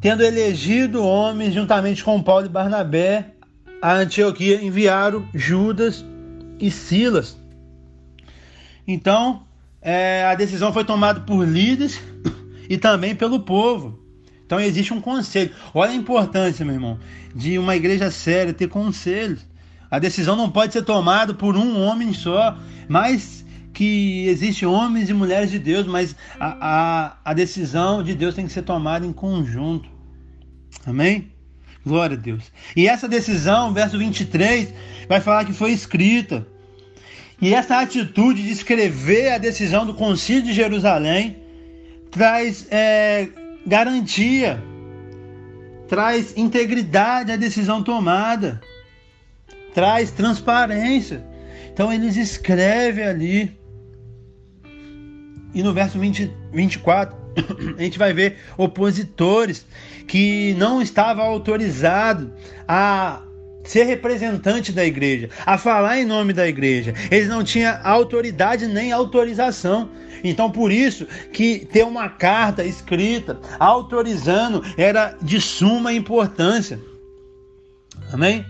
tendo 0.00 0.22
elegido 0.22 1.04
homens 1.04 1.54
juntamente 1.54 2.04
com 2.04 2.22
Paulo 2.22 2.46
e 2.46 2.50
Barnabé, 2.50 3.32
a 3.80 3.94
Antioquia 3.94 4.62
enviaram 4.62 5.28
Judas 5.34 6.04
e 6.60 6.70
Silas. 6.70 7.36
Então 8.86 9.44
é, 9.80 10.24
a 10.24 10.34
decisão 10.34 10.72
foi 10.72 10.84
tomada 10.84 11.20
por 11.20 11.46
líderes 11.46 12.00
e 12.68 12.76
também 12.76 13.14
pelo 13.14 13.40
povo. 13.40 14.05
Então 14.46 14.60
existe 14.60 14.94
um 14.94 15.00
conselho. 15.00 15.50
Olha 15.74 15.90
a 15.90 15.94
importância, 15.94 16.64
meu 16.64 16.74
irmão, 16.74 16.98
de 17.34 17.58
uma 17.58 17.74
igreja 17.74 18.10
séria 18.10 18.54
ter 18.54 18.68
conselhos. 18.68 19.44
A 19.90 19.98
decisão 19.98 20.36
não 20.36 20.50
pode 20.50 20.72
ser 20.72 20.82
tomada 20.82 21.34
por 21.34 21.56
um 21.56 21.80
homem 21.82 22.12
só, 22.12 22.56
mas 22.88 23.44
que 23.72 24.26
existem 24.28 24.66
homens 24.66 25.10
e 25.10 25.12
mulheres 25.12 25.50
de 25.50 25.58
Deus, 25.58 25.86
mas 25.86 26.16
a, 26.40 26.56
a, 26.60 27.16
a 27.24 27.34
decisão 27.34 28.02
de 28.02 28.14
Deus 28.14 28.34
tem 28.34 28.46
que 28.46 28.52
ser 28.52 28.62
tomada 28.62 29.04
em 29.04 29.12
conjunto. 29.12 29.88
Amém? 30.86 31.30
Glória 31.84 32.16
a 32.16 32.20
Deus. 32.20 32.50
E 32.74 32.88
essa 32.88 33.08
decisão, 33.08 33.72
verso 33.74 33.98
23, 33.98 34.72
vai 35.08 35.20
falar 35.20 35.44
que 35.44 35.52
foi 35.52 35.72
escrita. 35.72 36.46
E 37.40 37.52
essa 37.52 37.80
atitude 37.80 38.42
de 38.42 38.50
escrever 38.50 39.32
a 39.32 39.38
decisão 39.38 39.84
do 39.84 39.92
Concílio 39.92 40.42
de 40.42 40.52
Jerusalém 40.52 41.36
traz 42.10 42.66
é, 42.70 43.28
garantia, 43.66 44.62
traz 45.88 46.36
integridade 46.36 47.32
à 47.32 47.36
decisão 47.36 47.82
tomada, 47.82 48.60
traz 49.74 50.10
transparência. 50.10 51.24
Então 51.72 51.92
eles 51.92 52.16
escrevem 52.16 53.04
ali. 53.04 53.58
E 55.52 55.62
no 55.62 55.72
verso 55.72 55.98
20, 55.98 56.30
24, 56.52 57.16
a 57.76 57.82
gente 57.82 57.98
vai 57.98 58.12
ver 58.12 58.38
opositores 58.56 59.66
que 60.06 60.54
não 60.54 60.80
estavam 60.80 61.24
autorizados 61.24 62.28
a 62.68 63.22
ser 63.66 63.84
representante 63.84 64.72
da 64.72 64.84
igreja, 64.84 65.30
a 65.44 65.58
falar 65.58 65.98
em 65.98 66.04
nome 66.04 66.32
da 66.32 66.46
igreja. 66.46 66.94
Eles 67.10 67.28
não 67.28 67.44
tinham 67.44 67.78
autoridade 67.82 68.66
nem 68.66 68.92
autorização. 68.92 69.90
Então, 70.24 70.50
por 70.50 70.72
isso 70.72 71.06
que 71.32 71.66
ter 71.66 71.84
uma 71.84 72.08
carta 72.08 72.64
escrita 72.64 73.38
autorizando 73.58 74.62
era 74.76 75.16
de 75.20 75.40
suma 75.40 75.92
importância. 75.92 76.80
Amém? 78.12 78.44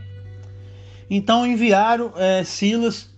Então 1.08 1.46
enviaram 1.46 2.12
é, 2.16 2.42
Silas 2.44 3.08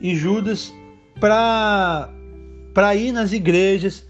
e 0.00 0.14
Judas 0.14 0.72
para 1.18 2.10
para 2.74 2.94
ir 2.94 3.10
nas 3.10 3.32
igrejas, 3.32 4.04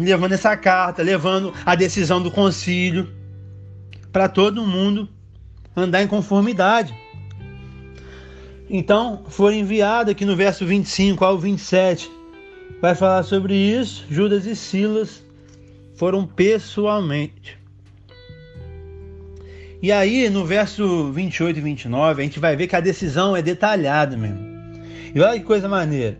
levando 0.00 0.32
essa 0.32 0.56
carta, 0.56 1.02
levando 1.02 1.52
a 1.66 1.74
decisão 1.74 2.22
do 2.22 2.30
concílio 2.30 3.12
para 4.10 4.26
todo 4.26 4.66
mundo 4.66 5.06
andar 5.76 6.02
em 6.02 6.06
conformidade. 6.06 6.94
Então, 8.68 9.24
foi 9.28 9.56
enviado 9.56 10.10
aqui 10.10 10.24
no 10.24 10.34
verso 10.34 10.64
25 10.64 11.24
ao 11.24 11.38
27 11.38 12.10
vai 12.84 12.94
falar 12.94 13.22
sobre 13.22 13.54
isso. 13.54 14.04
Judas 14.10 14.44
e 14.44 14.54
Silas 14.54 15.24
foram 15.96 16.26
pessoalmente. 16.26 17.58
E 19.80 19.90
aí, 19.90 20.28
no 20.28 20.44
verso 20.44 21.10
28 21.12 21.58
e 21.58 21.62
29, 21.62 22.20
a 22.20 22.24
gente 22.24 22.38
vai 22.38 22.56
ver 22.56 22.66
que 22.66 22.76
a 22.76 22.80
decisão 22.80 23.34
é 23.34 23.40
detalhada 23.40 24.16
mesmo. 24.16 24.38
E 25.14 25.20
olha 25.20 25.38
que 25.38 25.44
coisa 25.46 25.68
maneira. 25.68 26.18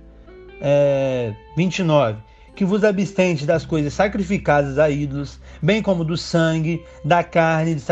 É, 0.61 1.35
29. 1.57 2.19
Que 2.55 2.65
vos 2.65 2.85
abstente 2.85 3.45
das 3.45 3.67
coisas 3.67 3.93
sacrificadas 3.93 4.79
a 4.79 4.89
ídolos, 4.89 5.41
bem 5.61 5.83
como 5.83 6.05
do 6.05 6.17
sangue, 6.17 6.85
da 7.05 7.25
carne 7.25 7.75
de, 7.75 7.83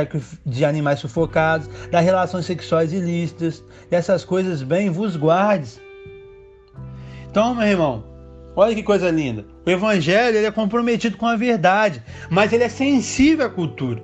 de 0.46 0.64
animais 0.64 1.00
sufocados, 1.00 1.68
das 1.90 2.04
relações 2.04 2.46
sexuais 2.46 2.92
ilícitas, 2.92 3.64
dessas 3.90 4.24
coisas 4.24 4.62
bem 4.62 4.88
vos 4.90 5.16
guardes. 5.16 5.80
Então, 7.28 7.54
meu 7.54 7.66
irmão, 7.66 8.12
Olha 8.54 8.74
que 8.74 8.82
coisa 8.82 9.10
linda. 9.10 9.46
O 9.64 9.70
evangelho 9.70 10.36
ele 10.36 10.46
é 10.46 10.50
comprometido 10.50 11.16
com 11.16 11.26
a 11.26 11.36
verdade, 11.36 12.02
mas 12.28 12.52
ele 12.52 12.64
é 12.64 12.68
sensível 12.68 13.46
à 13.46 13.50
cultura. 13.50 14.02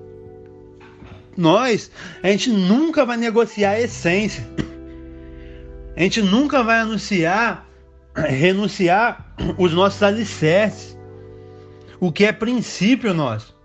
Nós, 1.37 1.91
a 2.23 2.29
gente 2.31 2.51
nunca 2.51 3.05
vai 3.05 3.17
negociar 3.17 3.73
a 3.73 3.81
essência. 3.81 4.45
A 5.97 6.01
gente 6.01 6.23
nunca 6.23 6.63
vai 6.63 6.79
anunciar, 6.79 7.68
renunciar 8.27 9.35
os 9.57 9.73
nossos 9.73 10.03
alicerces. 10.03 10.97
O 12.01 12.13
que 12.13 12.25
é 12.25 12.33
princípio 12.33 13.13
nosso. 13.13 13.57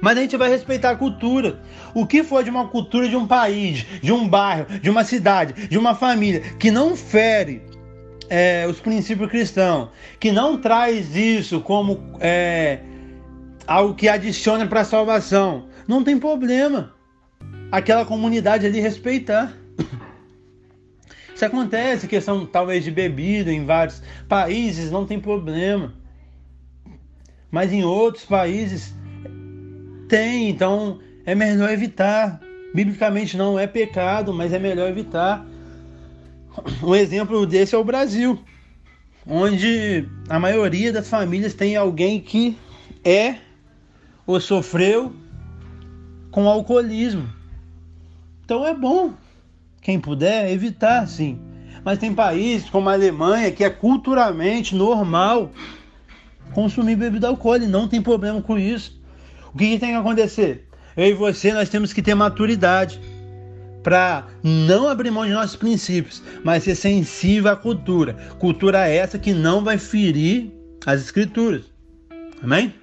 Mas 0.00 0.16
a 0.16 0.20
gente 0.22 0.36
vai 0.36 0.48
respeitar 0.48 0.90
a 0.90 0.96
cultura. 0.96 1.60
O 1.94 2.06
que 2.06 2.22
for 2.22 2.42
de 2.42 2.50
uma 2.50 2.68
cultura 2.68 3.08
de 3.08 3.16
um 3.16 3.26
país, 3.26 3.84
de 4.02 4.12
um 4.12 4.26
bairro, 4.26 4.66
de 4.80 4.88
uma 4.88 5.04
cidade, 5.04 5.68
de 5.68 5.76
uma 5.76 5.94
família 5.94 6.40
que 6.58 6.70
não 6.70 6.96
fere 6.96 7.62
é, 8.30 8.66
os 8.66 8.80
princípios 8.80 9.28
cristãos, 9.28 9.90
que 10.18 10.32
não 10.32 10.58
traz 10.58 11.14
isso 11.14 11.60
como 11.60 12.16
é, 12.20 12.78
algo 13.66 13.94
que 13.94 14.08
adiciona 14.08 14.66
para 14.66 14.80
a 14.80 14.84
salvação. 14.84 15.68
não 15.86 16.02
tem 16.02 16.18
problema 16.18 16.94
aquela 17.70 18.04
comunidade 18.04 18.66
ali 18.66 18.80
respeitar. 18.80 19.52
Isso 21.40 21.46
acontece, 21.46 22.06
questão 22.06 22.44
talvez 22.44 22.84
de 22.84 22.90
bebida 22.90 23.50
em 23.50 23.64
vários 23.64 24.02
países, 24.28 24.90
não 24.90 25.06
tem 25.06 25.18
problema. 25.18 25.94
Mas 27.50 27.72
em 27.72 27.82
outros 27.82 28.26
países 28.26 28.94
tem, 30.06 30.50
então 30.50 31.00
é 31.24 31.34
melhor 31.34 31.70
evitar. 31.70 32.38
Biblicamente 32.74 33.38
não 33.38 33.58
é 33.58 33.66
pecado, 33.66 34.34
mas 34.34 34.52
é 34.52 34.58
melhor 34.58 34.90
evitar. 34.90 35.46
Um 36.82 36.94
exemplo 36.94 37.46
desse 37.46 37.74
é 37.74 37.78
o 37.78 37.84
Brasil, 37.84 38.38
onde 39.26 40.06
a 40.28 40.38
maioria 40.38 40.92
das 40.92 41.08
famílias 41.08 41.54
tem 41.54 41.74
alguém 41.74 42.20
que 42.20 42.54
é 43.02 43.36
ou 44.26 44.38
sofreu 44.38 45.10
com 46.30 46.46
alcoolismo. 46.46 47.26
Então 48.44 48.66
é 48.66 48.74
bom, 48.74 49.14
quem 49.80 49.98
puder, 49.98 50.50
evitar 50.50 51.06
sim. 51.06 51.40
Mas 51.84 51.98
tem 51.98 52.12
países 52.12 52.68
como 52.68 52.88
a 52.88 52.92
Alemanha 52.92 53.50
que 53.50 53.64
é 53.64 53.70
culturalmente 53.70 54.74
normal 54.74 55.50
consumir 56.52 56.96
bebida 56.96 57.28
alcoólica, 57.28 57.70
não 57.70 57.88
tem 57.88 58.02
problema 58.02 58.42
com 58.42 58.58
isso. 58.58 59.00
O 59.54 59.58
que, 59.58 59.68
que 59.70 59.78
tem 59.78 59.90
que 59.90 59.96
acontecer? 59.96 60.66
Eu 60.96 61.06
e 61.06 61.14
você, 61.14 61.52
nós 61.52 61.68
temos 61.68 61.92
que 61.92 62.02
ter 62.02 62.14
maturidade 62.14 63.00
para 63.82 64.26
não 64.42 64.88
abrir 64.88 65.10
mão 65.10 65.24
de 65.24 65.32
nossos 65.32 65.56
princípios, 65.56 66.22
mas 66.44 66.64
ser 66.64 66.74
sensível 66.74 67.50
à 67.50 67.56
cultura. 67.56 68.14
Cultura 68.38 68.86
essa 68.86 69.18
que 69.18 69.32
não 69.32 69.64
vai 69.64 69.78
ferir 69.78 70.52
as 70.84 71.00
escrituras. 71.00 71.62
Amém? 72.42 72.74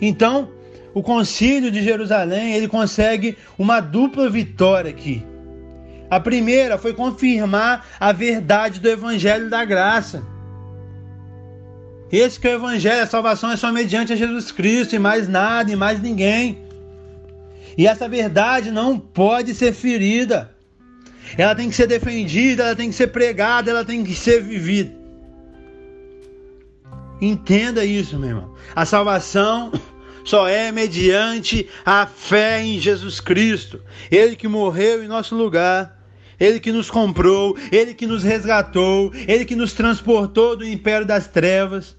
Então, 0.00 0.50
o 0.94 1.02
concílio 1.02 1.70
de 1.70 1.82
Jerusalém, 1.82 2.52
ele 2.54 2.68
consegue 2.68 3.36
uma 3.58 3.80
dupla 3.80 4.30
vitória 4.30 4.90
aqui. 4.90 5.24
A 6.10 6.18
primeira 6.18 6.78
foi 6.78 6.94
confirmar 6.94 7.86
a 8.00 8.12
verdade 8.12 8.80
do 8.80 8.88
evangelho 8.88 9.50
da 9.50 9.64
graça. 9.64 10.22
Esse 12.10 12.40
que 12.40 12.48
é 12.48 12.52
o 12.52 12.58
evangelho, 12.58 13.02
a 13.02 13.06
salvação 13.06 13.50
é 13.50 13.56
só 13.56 13.70
mediante 13.70 14.12
a 14.12 14.16
Jesus 14.16 14.50
Cristo 14.50 14.94
e 14.94 14.98
mais 14.98 15.28
nada 15.28 15.70
e 15.70 15.76
mais 15.76 16.00
ninguém. 16.00 16.58
E 17.76 17.86
essa 17.86 18.08
verdade 18.08 18.70
não 18.70 18.98
pode 18.98 19.54
ser 19.54 19.72
ferida. 19.72 20.54
Ela 21.36 21.54
tem 21.54 21.68
que 21.68 21.76
ser 21.76 21.86
defendida, 21.86 22.64
ela 22.64 22.76
tem 22.76 22.88
que 22.88 22.94
ser 22.94 23.08
pregada, 23.08 23.70
ela 23.70 23.84
tem 23.84 24.02
que 24.02 24.14
ser 24.14 24.42
vivida. 24.42 24.96
Entenda 27.20 27.84
isso, 27.84 28.18
meu 28.18 28.30
irmão. 28.30 28.54
A 28.74 28.86
salvação 28.86 29.72
só 30.24 30.48
é 30.48 30.72
mediante 30.72 31.68
a 31.84 32.06
fé 32.06 32.62
em 32.62 32.78
Jesus 32.78 33.20
Cristo. 33.20 33.82
Ele 34.10 34.36
que 34.36 34.48
morreu 34.48 35.02
em 35.04 35.08
nosso 35.08 35.34
lugar, 35.34 35.97
ele 36.38 36.60
que 36.60 36.70
nos 36.70 36.90
comprou, 36.90 37.56
ele 37.72 37.94
que 37.94 38.06
nos 38.06 38.22
resgatou, 38.22 39.12
ele 39.26 39.44
que 39.44 39.56
nos 39.56 39.72
transportou 39.72 40.56
do 40.56 40.66
império 40.66 41.06
das 41.06 41.26
trevas 41.26 41.96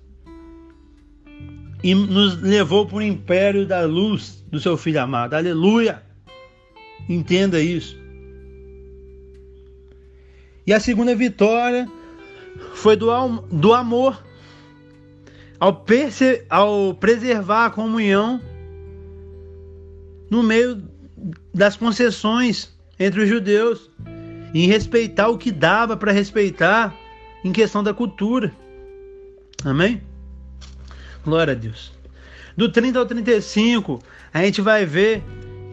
e 1.84 1.94
nos 1.94 2.42
levou 2.42 2.86
para 2.86 2.98
o 2.98 3.02
império 3.02 3.66
da 3.66 3.82
luz 3.82 4.44
do 4.50 4.60
seu 4.60 4.78
filho 4.78 5.02
amado. 5.02 5.34
Aleluia! 5.34 6.04
Entenda 7.08 7.60
isso. 7.60 7.98
E 10.66 10.74
a 10.74 10.80
segunda 10.80 11.16
vitória 11.16 11.90
foi 12.76 12.96
do, 12.96 13.10
do 13.52 13.74
amor. 13.74 14.24
Ao, 15.60 15.74
perce, 15.74 16.46
ao 16.50 16.94
preservar 16.94 17.66
a 17.66 17.70
comunhão 17.70 18.42
no 20.30 20.42
meio 20.42 20.82
das 21.54 21.76
concessões 21.76 22.72
entre 22.98 23.24
os 23.24 23.28
judeus, 23.28 23.90
em 24.54 24.68
respeitar 24.68 25.28
o 25.30 25.38
que 25.38 25.52
dava 25.52 25.96
para 25.96 26.12
respeitar 26.12 26.96
em 27.44 27.52
questão 27.52 27.84
da 27.84 27.94
cultura. 27.94 28.52
Amém? 29.64 30.02
Glória 31.24 31.54
a 31.54 31.56
Deus. 31.56 31.92
Do 32.56 32.70
30 32.70 33.00
ao 33.00 33.06
35, 33.06 34.00
a 34.34 34.44
gente 34.44 34.62
vai 34.62 34.86
ver 34.86 35.24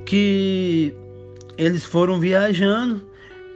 que 0.05 0.95
eles 1.59 1.85
foram 1.85 2.21
viajando, 2.21 3.05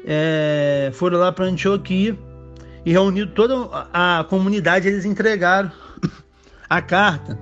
é, 0.04 0.90
foram 0.92 1.18
lá 1.18 1.30
para 1.30 1.44
Antioquia 1.44 2.18
e 2.85 2.90
reunindo 2.90 3.30
toda 3.33 3.68
a 3.92 4.24
comunidade, 4.28 4.88
eles 4.88 5.04
entregaram 5.04 5.70
a 6.68 6.83
carta. 6.83 7.38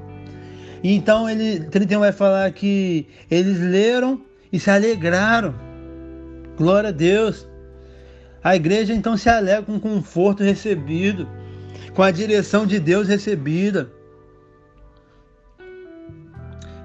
Então 0.85 1.29
ele 1.29 1.61
31 1.61 2.01
vai 2.01 2.13
falar 2.13 2.51
que 2.53 3.07
eles 3.31 3.59
leram 3.59 4.21
e 4.53 4.61
se 4.61 4.71
alegraram. 4.71 5.55
Glória 6.57 6.91
a 6.91 6.93
Deus. 6.93 7.48
A 8.43 8.55
igreja 8.55 8.95
então 8.95 9.17
se 9.17 9.29
alegra 9.29 9.63
com 9.63 9.77
o 9.77 9.81
conforto 9.81 10.43
recebido, 10.43 11.29
com 11.95 12.03
a 12.03 12.11
direção 12.11 12.67
de 12.67 12.79
Deus 12.79 13.09
recebida. 13.09 13.91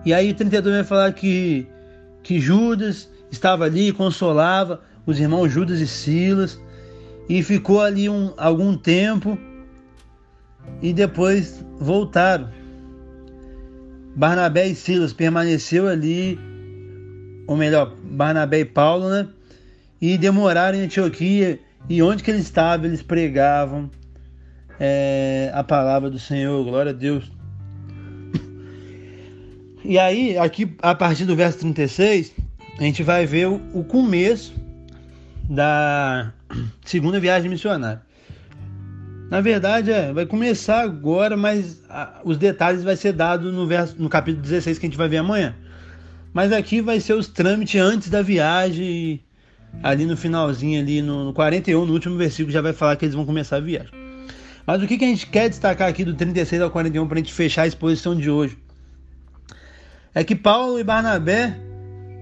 E 0.05 0.13
aí 0.13 0.33
32 0.33 0.75
vai 0.75 0.83
falar 0.83 1.13
que, 1.13 1.67
que 2.23 2.39
Judas 2.39 3.09
estava 3.31 3.65
ali 3.65 3.89
e 3.89 3.93
consolava 3.93 4.81
os 5.05 5.19
irmãos 5.19 5.49
Judas 5.49 5.79
e 5.79 5.87
Silas 5.87 6.59
e 7.29 7.41
ficou 7.41 7.81
ali 7.81 8.09
um, 8.09 8.33
algum 8.37 8.75
tempo 8.75 9.37
e 10.81 10.93
depois 10.93 11.63
voltaram. 11.79 12.49
Barnabé 14.15 14.67
e 14.67 14.75
Silas 14.75 15.13
permaneceu 15.13 15.87
ali, 15.87 16.39
ou 17.47 17.57
melhor, 17.57 17.95
Barnabé 18.03 18.59
e 18.59 18.65
Paulo, 18.65 19.09
né? 19.09 19.27
E 20.03 20.17
demoraram 20.17 20.77
em 20.77 20.81
Antioquia 20.81 21.61
e 21.87 22.03
onde 22.03 22.23
que 22.23 22.29
eles 22.29 22.41
estavam, 22.41 22.87
eles 22.87 23.01
pregavam 23.01 23.89
é, 24.77 25.49
a 25.53 25.63
palavra 25.63 26.09
do 26.09 26.19
Senhor, 26.19 26.61
glória 26.65 26.89
a 26.89 26.93
Deus. 26.93 27.31
E 29.81 29.97
aí, 29.97 30.37
aqui 30.37 30.75
a 30.81 30.93
partir 30.93 31.23
do 31.23 31.37
verso 31.37 31.59
36, 31.59 32.33
a 32.77 32.83
gente 32.83 33.01
vai 33.01 33.25
ver 33.25 33.47
o, 33.47 33.61
o 33.73 33.85
começo 33.85 34.53
da 35.49 36.33
segunda 36.83 37.17
viagem 37.17 37.49
missionária. 37.49 38.01
Na 39.29 39.39
verdade, 39.39 39.89
é, 39.89 40.11
vai 40.11 40.25
começar 40.25 40.81
agora, 40.81 41.37
mas 41.37 41.81
a, 41.89 42.19
os 42.25 42.37
detalhes 42.37 42.83
vai 42.83 42.97
ser 42.97 43.13
dado 43.13 43.53
no 43.53 43.65
verso 43.65 43.95
no 43.97 44.09
capítulo 44.09 44.43
16 44.43 44.79
que 44.79 44.85
a 44.85 44.89
gente 44.89 44.97
vai 44.97 45.07
ver 45.07 45.19
amanhã. 45.19 45.55
Mas 46.33 46.51
aqui 46.51 46.81
vai 46.81 46.99
ser 46.99 47.13
os 47.13 47.29
trâmites 47.29 47.79
antes 47.79 48.09
da 48.09 48.21
viagem, 48.21 49.23
ali 49.81 50.05
no 50.05 50.15
finalzinho 50.15 50.79
ali 50.79 51.01
no, 51.01 51.25
no 51.25 51.33
41, 51.33 51.85
no 51.85 51.93
último 51.93 52.17
versículo 52.17 52.51
já 52.51 52.61
vai 52.61 52.73
falar 52.73 52.95
que 52.95 53.05
eles 53.05 53.15
vão 53.15 53.25
começar 53.25 53.57
a 53.57 53.61
viagem. 53.61 53.91
Mas 54.65 54.81
o 54.81 54.87
que, 54.87 54.97
que 54.97 55.05
a 55.05 55.07
gente 55.07 55.27
quer 55.27 55.49
destacar 55.49 55.89
aqui 55.89 56.05
do 56.05 56.13
36 56.13 56.61
ao 56.61 56.71
41 56.71 57.07
para 57.07 57.15
a 57.15 57.21
gente 57.21 57.33
fechar 57.33 57.63
a 57.63 57.67
exposição 57.67 58.15
de 58.15 58.29
hoje? 58.29 58.57
é 60.15 60.23
que 60.23 60.35
Paulo 60.35 60.79
e 60.79 60.83
Barnabé 60.83 61.57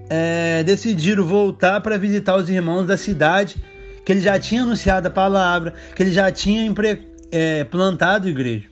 é, 0.10 0.64
decidiram 0.64 1.26
voltar 1.26 1.82
para 1.82 1.98
visitar 1.98 2.36
os 2.36 2.50
irmãos 2.50 2.86
da 2.86 2.98
cidade, 2.98 3.58
que 4.06 4.12
ele 4.12 4.22
já 4.22 4.40
tinha 4.40 4.64
anunciado 4.64 5.08
a 5.08 5.12
palavra, 5.12 5.74
que 5.96 6.04
ele 6.04 6.12
já 6.12 6.32
tinha 6.32 6.66
empre, 6.66 7.08
é, 7.32 7.64
plantado 7.66 8.28
a 8.28 8.32
igreja. 8.32 8.68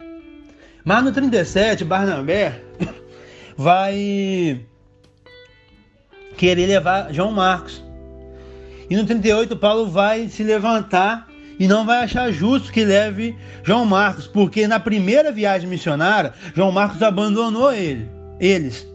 Mas 0.84 1.04
no 1.04 1.12
37, 1.12 1.84
Barnabé 1.84 2.62
vai 3.58 4.62
querer 6.38 6.68
levar 6.68 7.14
João 7.14 7.32
Marcos. 7.32 7.84
E 8.90 8.96
no 8.96 9.06
38, 9.06 9.56
Paulo 9.56 9.88
vai 9.88 10.28
se 10.30 10.44
levantar 10.44 11.28
e 11.60 11.68
não 11.68 11.86
vai 11.86 12.04
achar 12.04 12.32
justo 12.32 12.72
que 12.72 12.84
leve 12.84 13.36
João 13.64 13.86
Marcos, 13.86 14.26
porque 14.26 14.68
na 14.68 14.80
primeira 14.80 15.32
viagem 15.32 15.70
missionária, 15.70 16.34
João 16.56 16.72
Marcos 16.72 17.04
abandonou 17.04 17.72
ele, 17.72 18.10
eles. 18.40 18.88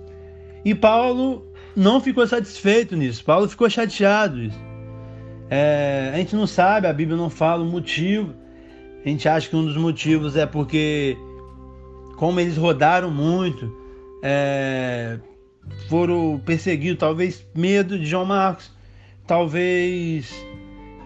E 0.65 0.75
Paulo 0.75 1.47
não 1.77 2.01
ficou 2.01 2.27
satisfeito 2.27 2.97
nisso, 2.97 3.23
Paulo 3.23 3.49
ficou 3.49 3.69
chateado. 3.69 4.51
É, 5.51 6.11
a 6.15 6.17
gente 6.17 6.35
não 6.35 6.47
sabe, 6.47 6.87
a 6.87 6.93
Bíblia 6.93 7.17
não 7.17 7.29
fala 7.29 7.63
o 7.63 7.67
motivo. 7.67 8.35
A 9.05 9.09
gente 9.09 9.29
acha 9.29 9.49
que 9.49 9.55
um 9.55 9.67
dos 9.67 9.77
motivos 9.77 10.35
é 10.35 10.47
porque, 10.47 11.17
como 12.17 12.41
eles 12.41 12.57
rodaram 12.57 13.11
muito, 13.11 13.71
é, 14.23 15.19
foram 15.89 16.41
perseguidos, 16.45 16.99
talvez 16.99 17.47
medo 17.55 17.99
de 17.99 18.07
João 18.07 18.25
Marcos, 18.25 18.74
talvez 19.27 20.33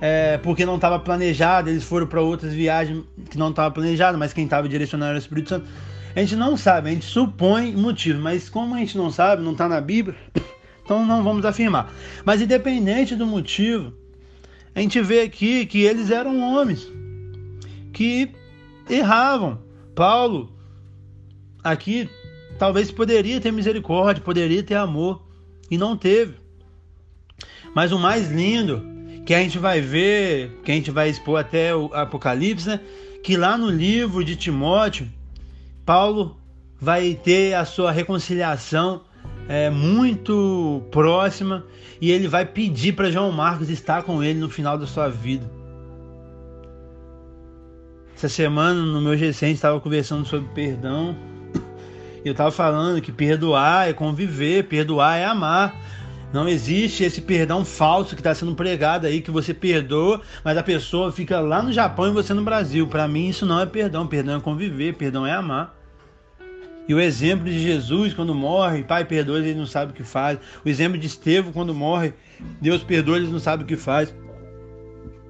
é, 0.01 0.39
porque 0.39 0.65
não 0.65 0.77
estava 0.77 0.99
planejado, 0.99 1.71
eles 1.71 1.85
foram 1.85 2.07
para 2.07 2.21
outras 2.21 2.53
viagens 2.53 3.05
que 3.31 3.39
não 3.39 3.51
estavam 3.51 3.73
planejadas, 3.73 4.19
mas 4.19 4.33
quem 4.33 4.45
estava 4.45 4.69
direcionando 4.69 5.11
era 5.11 5.19
o 5.19 5.21
Espírito 5.21 5.49
Santo. 5.51 5.67
A 6.15 6.21
gente 6.21 6.37
não 6.37 6.57
sabe, 6.57 6.91
a 6.91 6.93
gente 6.93 7.07
supõe 7.07 7.73
motivo, 7.73 8.21
mas 8.21 8.49
como 8.49 8.75
a 8.75 8.79
gente 8.79 8.97
não 8.97 9.11
sabe, 9.11 9.43
não 9.43 9.53
está 9.53 9.69
na 9.69 9.81
Bíblia, 9.81 10.17
então 10.85 11.05
não 11.05 11.23
vamos 11.23 11.45
afirmar. 11.45 11.93
Mas 12.25 12.41
independente 12.41 13.15
do 13.15 13.27
motivo, 13.27 13.93
a 14.75 14.81
gente 14.81 15.01
vê 15.01 15.23
aqui 15.23 15.67
que 15.67 15.83
eles 15.83 16.11
eram 16.11 16.41
homens 16.41 16.89
que 17.93 18.31
erravam. 18.89 19.59
Paulo 19.95 20.53
aqui 21.63 22.09
talvez 22.59 22.91
poderia 22.91 23.41
ter 23.41 23.53
misericórdia, 23.53 24.23
poderia 24.23 24.63
ter 24.63 24.75
amor, 24.75 25.23
e 25.71 25.77
não 25.77 25.97
teve. 25.97 26.35
Mas 27.75 27.93
o 27.93 27.99
mais 27.99 28.31
lindo, 28.31 28.83
que 29.25 29.35
a 29.35 29.39
gente 29.39 29.59
vai 29.59 29.81
ver, 29.81 30.59
que 30.65 30.73
a 30.73 30.75
gente 30.75 30.91
vai 30.91 31.09
expor 31.09 31.39
até 31.39 31.75
o 31.75 31.93
Apocalipse, 31.93 32.69
né? 32.69 32.81
que 33.23 33.37
lá 33.37 33.59
no 33.59 33.69
livro 33.69 34.25
de 34.25 34.37
Timóteo, 34.37 35.09
Paulo 35.85 36.37
vai 36.81 37.15
ter 37.15 37.55
a 37.55 37.65
sua 37.65 37.91
reconciliação 37.91 39.03
é, 39.49 39.71
muito 39.71 40.83
próxima 40.91 41.65
e 42.01 42.11
ele 42.11 42.29
vai 42.29 42.45
pedir 42.45 42.93
para 42.93 43.11
João 43.11 43.33
Marcos 43.33 43.69
estar 43.69 44.03
com 44.03 44.23
ele 44.23 44.39
no 44.39 44.49
final 44.49 44.79
da 44.79 44.87
sua 44.87 45.09
vida. 45.09 45.51
Essa 48.15 48.29
semana 48.29 48.81
no 48.81 49.01
meu 49.01 49.17
recente 49.17 49.55
estava 49.55 49.81
conversando 49.81 50.27
sobre 50.27 50.49
perdão. 50.55 51.17
Eu 52.25 52.33
estava 52.33 52.51
falando 52.51 53.01
que 53.01 53.13
perdoar 53.13 53.89
é 53.89 53.93
conviver, 53.93 54.65
perdoar 54.65 55.17
é 55.19 55.25
amar. 55.25 55.75
Não 56.33 56.47
existe 56.47 57.05
esse 57.05 57.23
perdão 57.23 57.65
falso 57.65 58.15
que 58.15 58.21
está 58.21 58.35
sendo 58.35 58.55
pregado 58.55 59.07
aí, 59.07 59.23
que 59.23 59.31
você 59.31 59.55
perdoa, 59.55 60.21
mas 60.45 60.59
a 60.59 60.63
pessoa 60.63 61.11
fica 61.11 61.41
lá 61.41 61.63
no 61.63 61.73
Japão 61.73 62.09
e 62.09 62.13
você 62.13 62.35
no 62.35 62.43
Brasil. 62.43 62.87
Para 62.87 63.09
mim, 63.09 63.29
isso 63.29 63.47
não 63.47 63.59
é 63.59 63.65
perdão. 63.65 64.07
Perdão 64.07 64.37
é 64.37 64.41
conviver, 64.41 64.95
perdão 64.95 65.27
é 65.27 65.33
amar. 65.33 65.75
E 66.87 66.95
o 66.95 67.01
exemplo 67.01 67.47
de 67.47 67.59
Jesus 67.59 68.13
quando 68.15 68.35
morre, 68.35 68.83
Pai 68.83 69.05
perdoa, 69.05 69.39
ele 69.39 69.55
não 69.55 69.67
sabe 69.67 69.93
o 69.93 69.95
que 69.95 70.05
faz. 70.05 70.39
O 70.65 70.69
exemplo 70.69 70.99
de 70.99 71.07
Estevão 71.07 71.53
quando 71.53 71.75
morre, 71.75 72.13
Deus 72.61 72.83
perdoa, 72.83 73.17
ele 73.17 73.29
não 73.29 73.39
sabe 73.39 73.63
o 73.63 73.67
que 73.67 73.77
faz. 73.77 74.15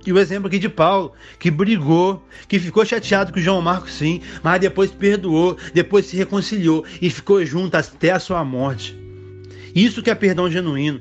E 0.06 0.12
o 0.12 0.18
exemplo 0.18 0.46
aqui 0.46 0.58
de 0.58 0.68
Paulo, 0.68 1.12
que 1.38 1.50
brigou, 1.50 2.24
que 2.48 2.58
ficou 2.58 2.84
chateado 2.84 3.32
com 3.32 3.40
João 3.40 3.60
Marcos, 3.60 3.92
sim, 3.92 4.22
mas 4.42 4.60
depois 4.60 4.90
perdoou, 4.90 5.56
depois 5.74 6.06
se 6.06 6.16
reconciliou 6.16 6.84
e 7.02 7.10
ficou 7.10 7.44
junto 7.44 7.76
até 7.76 8.12
a 8.12 8.20
sua 8.20 8.44
morte. 8.44 9.07
Isso 9.78 10.02
que 10.02 10.10
é 10.10 10.14
perdão 10.14 10.50
genuíno. 10.50 11.00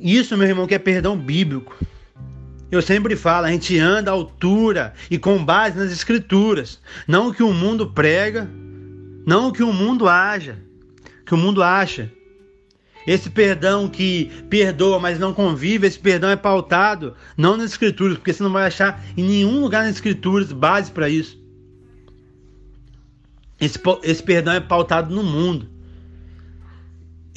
Isso, 0.00 0.36
meu 0.36 0.48
irmão, 0.48 0.66
que 0.66 0.74
é 0.74 0.80
perdão 0.80 1.16
bíblico. 1.16 1.76
Eu 2.72 2.82
sempre 2.82 3.14
falo, 3.14 3.46
a 3.46 3.52
gente 3.52 3.78
anda 3.78 4.10
à 4.10 4.14
altura 4.14 4.94
e 5.08 5.16
com 5.16 5.44
base 5.44 5.78
nas 5.78 5.92
escrituras, 5.92 6.80
não 7.06 7.28
o 7.28 7.34
que 7.34 7.42
o 7.42 7.52
mundo 7.52 7.86
prega, 7.86 8.50
não 9.24 9.48
o 9.48 9.52
que 9.52 9.62
o 9.62 9.72
mundo 9.72 10.08
haja, 10.08 10.58
que 11.24 11.32
o 11.32 11.36
mundo 11.36 11.62
acha. 11.62 12.10
Esse 13.06 13.30
perdão 13.30 13.88
que 13.88 14.26
perdoa, 14.50 14.98
mas 14.98 15.18
não 15.18 15.32
convive, 15.32 15.86
esse 15.86 15.98
perdão 15.98 16.30
é 16.30 16.36
pautado 16.36 17.14
não 17.36 17.56
nas 17.56 17.70
escrituras, 17.70 18.18
porque 18.18 18.32
você 18.32 18.42
não 18.42 18.52
vai 18.52 18.66
achar 18.66 19.02
em 19.16 19.22
nenhum 19.22 19.60
lugar 19.60 19.84
nas 19.84 19.94
escrituras 19.94 20.52
base 20.52 20.90
para 20.90 21.08
isso. 21.08 21.40
Esse, 23.60 23.78
esse 24.02 24.22
perdão 24.22 24.52
é 24.52 24.60
pautado 24.60 25.14
no 25.14 25.22
mundo. 25.22 25.77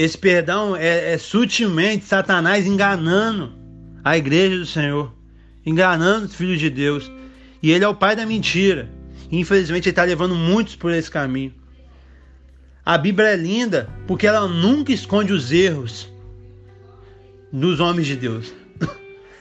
Esse 0.01 0.17
perdão 0.17 0.75
é, 0.75 1.13
é 1.13 1.17
sutilmente 1.19 2.05
Satanás 2.05 2.65
enganando 2.65 3.53
a 4.03 4.17
igreja 4.17 4.57
do 4.57 4.65
Senhor, 4.65 5.13
enganando 5.63 6.25
os 6.25 6.33
filhos 6.33 6.59
de 6.59 6.71
Deus. 6.71 7.11
E 7.61 7.69
ele 7.69 7.85
é 7.85 7.87
o 7.87 7.93
pai 7.93 8.15
da 8.15 8.25
mentira. 8.25 8.89
E, 9.29 9.39
infelizmente 9.39 9.85
ele 9.85 9.91
está 9.91 10.03
levando 10.03 10.33
muitos 10.33 10.75
por 10.75 10.91
esse 10.91 11.11
caminho. 11.11 11.53
A 12.83 12.97
Bíblia 12.97 13.27
é 13.27 13.35
linda 13.35 13.91
porque 14.07 14.25
ela 14.25 14.47
nunca 14.47 14.91
esconde 14.91 15.33
os 15.33 15.51
erros 15.51 16.11
dos 17.53 17.79
homens 17.79 18.07
de 18.07 18.15
Deus. 18.15 18.51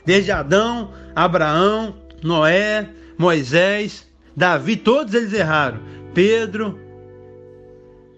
Desde 0.04 0.30
Adão, 0.30 0.92
Abraão, 1.16 1.96
Noé, 2.22 2.86
Moisés, 3.16 4.06
Davi, 4.36 4.76
todos 4.76 5.14
eles 5.14 5.32
erraram. 5.32 5.80
Pedro, 6.12 6.78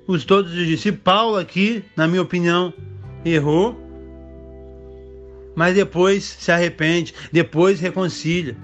os 0.06 0.24
todos 0.24 0.52
os 0.52 0.66
discípulos, 0.66 1.04
Paulo 1.04 1.36
aqui, 1.36 1.84
na 1.96 2.08
minha 2.08 2.22
opinião, 2.22 2.72
errou, 3.24 3.78
mas 5.54 5.74
depois 5.74 6.24
se 6.24 6.50
arrepende, 6.50 7.14
depois 7.30 7.80
reconcilia. 7.80 8.56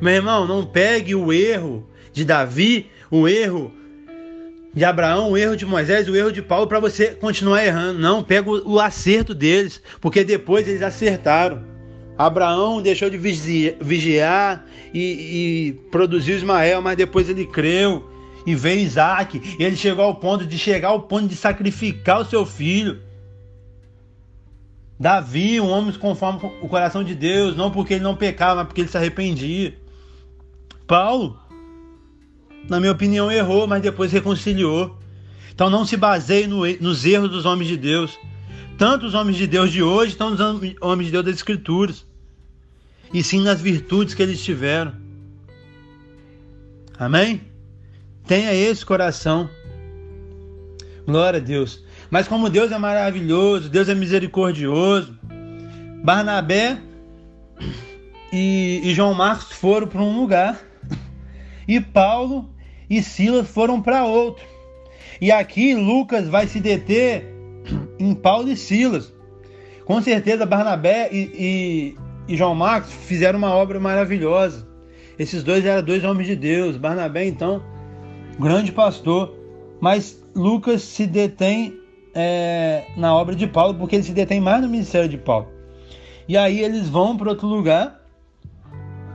Meu 0.00 0.14
irmão, 0.14 0.46
não 0.46 0.66
pegue 0.66 1.14
o 1.14 1.32
erro 1.32 1.86
de 2.12 2.24
Davi, 2.24 2.90
o 3.10 3.28
erro 3.28 3.72
de 4.74 4.84
Abraão, 4.84 5.30
o 5.30 5.36
erro 5.36 5.56
de 5.56 5.66
Moisés, 5.66 6.08
o 6.08 6.16
erro 6.16 6.32
de 6.32 6.40
Paulo 6.40 6.66
para 6.66 6.80
você 6.80 7.08
continuar 7.08 7.64
errando. 7.64 7.98
Não, 7.98 8.22
pega 8.22 8.50
o, 8.50 8.72
o, 8.72 8.80
acerto 8.80 9.34
deles, 9.34 9.82
porque 10.00 10.24
depois 10.24 10.66
eles 10.66 10.82
acertaram. 10.82 11.62
Abraão 12.16 12.82
deixou 12.82 13.10
de 13.10 13.16
vigiar 13.16 14.66
e, 14.92 15.00
e 15.00 15.72
produziu 15.90 16.36
Ismael, 16.36 16.80
mas 16.80 16.96
depois 16.96 17.28
ele 17.28 17.46
creu 17.46 18.11
e 18.46 18.54
veio 18.54 18.80
Isaac. 18.80 19.56
Ele 19.58 19.76
chegou 19.76 20.04
ao 20.04 20.14
ponto 20.14 20.46
de 20.46 20.58
chegar 20.58 20.88
ao 20.88 21.02
ponto 21.02 21.28
de 21.28 21.36
sacrificar 21.36 22.20
o 22.20 22.24
seu 22.24 22.44
filho. 22.44 23.00
Davi, 24.98 25.60
um 25.60 25.68
homem 25.68 25.92
conforme 25.94 26.40
o 26.60 26.68
coração 26.68 27.02
de 27.02 27.14
Deus, 27.14 27.56
não 27.56 27.70
porque 27.70 27.94
ele 27.94 28.04
não 28.04 28.14
pecava, 28.14 28.56
mas 28.56 28.66
porque 28.66 28.82
ele 28.82 28.88
se 28.88 28.96
arrependia. 28.96 29.76
Paulo, 30.86 31.38
na 32.68 32.78
minha 32.78 32.92
opinião, 32.92 33.30
errou, 33.30 33.66
mas 33.66 33.82
depois 33.82 34.12
reconciliou. 34.12 34.96
Então 35.54 35.68
não 35.68 35.84
se 35.84 35.96
baseie 35.96 36.46
no, 36.46 36.66
nos 36.80 37.04
erros 37.04 37.30
dos 37.30 37.44
homens 37.44 37.68
de 37.68 37.76
Deus. 37.76 38.18
Tanto 38.78 39.06
os 39.06 39.14
homens 39.14 39.36
de 39.36 39.46
Deus 39.46 39.70
de 39.70 39.82
hoje, 39.82 40.16
tanto 40.16 40.34
os 40.34 40.76
homens 40.80 41.06
de 41.06 41.12
Deus 41.12 41.24
das 41.24 41.34
Escrituras. 41.34 42.06
E 43.12 43.22
sim 43.22 43.42
nas 43.42 43.60
virtudes 43.60 44.14
que 44.14 44.22
eles 44.22 44.42
tiveram. 44.42 44.94
Amém? 46.98 47.51
Tenha 48.26 48.54
esse 48.54 48.84
coração. 48.84 49.48
Glória 51.06 51.38
a 51.38 51.42
Deus. 51.42 51.84
Mas 52.10 52.28
como 52.28 52.50
Deus 52.50 52.70
é 52.70 52.78
maravilhoso, 52.78 53.68
Deus 53.68 53.88
é 53.88 53.94
misericordioso, 53.94 55.18
Barnabé 56.04 56.78
e, 58.32 58.80
e 58.84 58.94
João 58.94 59.14
Marcos 59.14 59.52
foram 59.52 59.86
para 59.86 60.02
um 60.02 60.20
lugar 60.20 60.60
e 61.66 61.80
Paulo 61.80 62.50
e 62.88 63.02
Silas 63.02 63.48
foram 63.48 63.80
para 63.80 64.04
outro. 64.04 64.44
E 65.20 65.30
aqui 65.30 65.74
Lucas 65.74 66.28
vai 66.28 66.46
se 66.46 66.60
deter 66.60 67.24
em 67.98 68.14
Paulo 68.14 68.50
e 68.50 68.56
Silas. 68.56 69.12
Com 69.84 70.02
certeza 70.02 70.44
Barnabé 70.44 71.08
e, 71.12 71.96
e, 72.28 72.32
e 72.34 72.36
João 72.36 72.54
Marcos 72.54 72.92
fizeram 72.92 73.38
uma 73.38 73.54
obra 73.54 73.80
maravilhosa. 73.80 74.66
Esses 75.18 75.42
dois 75.42 75.64
eram 75.64 75.82
dois 75.82 76.04
homens 76.04 76.26
de 76.26 76.36
Deus. 76.36 76.76
Barnabé, 76.76 77.24
então, 77.24 77.62
grande 78.38 78.72
pastor. 78.72 79.34
Mas 79.80 80.22
Lucas 80.34 80.82
se 80.82 81.06
detém 81.06 81.74
é, 82.14 82.84
na 82.96 83.14
obra 83.14 83.34
de 83.34 83.46
Paulo, 83.46 83.74
porque 83.74 83.96
ele 83.96 84.04
se 84.04 84.12
detém 84.12 84.40
mais 84.40 84.62
no 84.62 84.68
ministério 84.68 85.08
de 85.08 85.18
Paulo. 85.18 85.48
E 86.28 86.36
aí 86.36 86.60
eles 86.60 86.88
vão 86.88 87.16
para 87.16 87.30
outro 87.30 87.46
lugar 87.48 88.00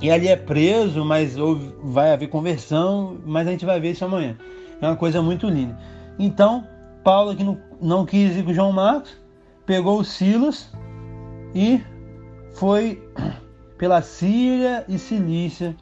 e 0.01 0.11
ali 0.11 0.27
é 0.27 0.35
preso, 0.35 1.03
mas 1.03 1.35
vai 1.81 2.11
haver 2.11 2.27
conversão, 2.27 3.17
mas 3.25 3.47
a 3.47 3.51
gente 3.51 3.65
vai 3.65 3.79
ver 3.79 3.91
isso 3.91 4.05
amanhã. 4.05 4.37
É 4.79 4.85
uma 4.85 4.95
coisa 4.95 5.21
muito 5.21 5.47
linda. 5.47 5.77
Então, 6.19 6.67
Paulo 7.03 7.31
aqui 7.31 7.43
não, 7.43 7.57
não 7.81 8.05
quis 8.05 8.35
ir 8.35 8.43
com 8.43 8.53
João 8.53 8.71
Marcos, 8.71 9.17
pegou 9.65 9.99
o 9.99 10.05
Silas 10.05 10.71
e 11.55 11.81
foi 12.53 13.01
pela 13.77 14.01
Síria 14.01 14.85
e 14.87 14.99
Cilícia 14.99 15.75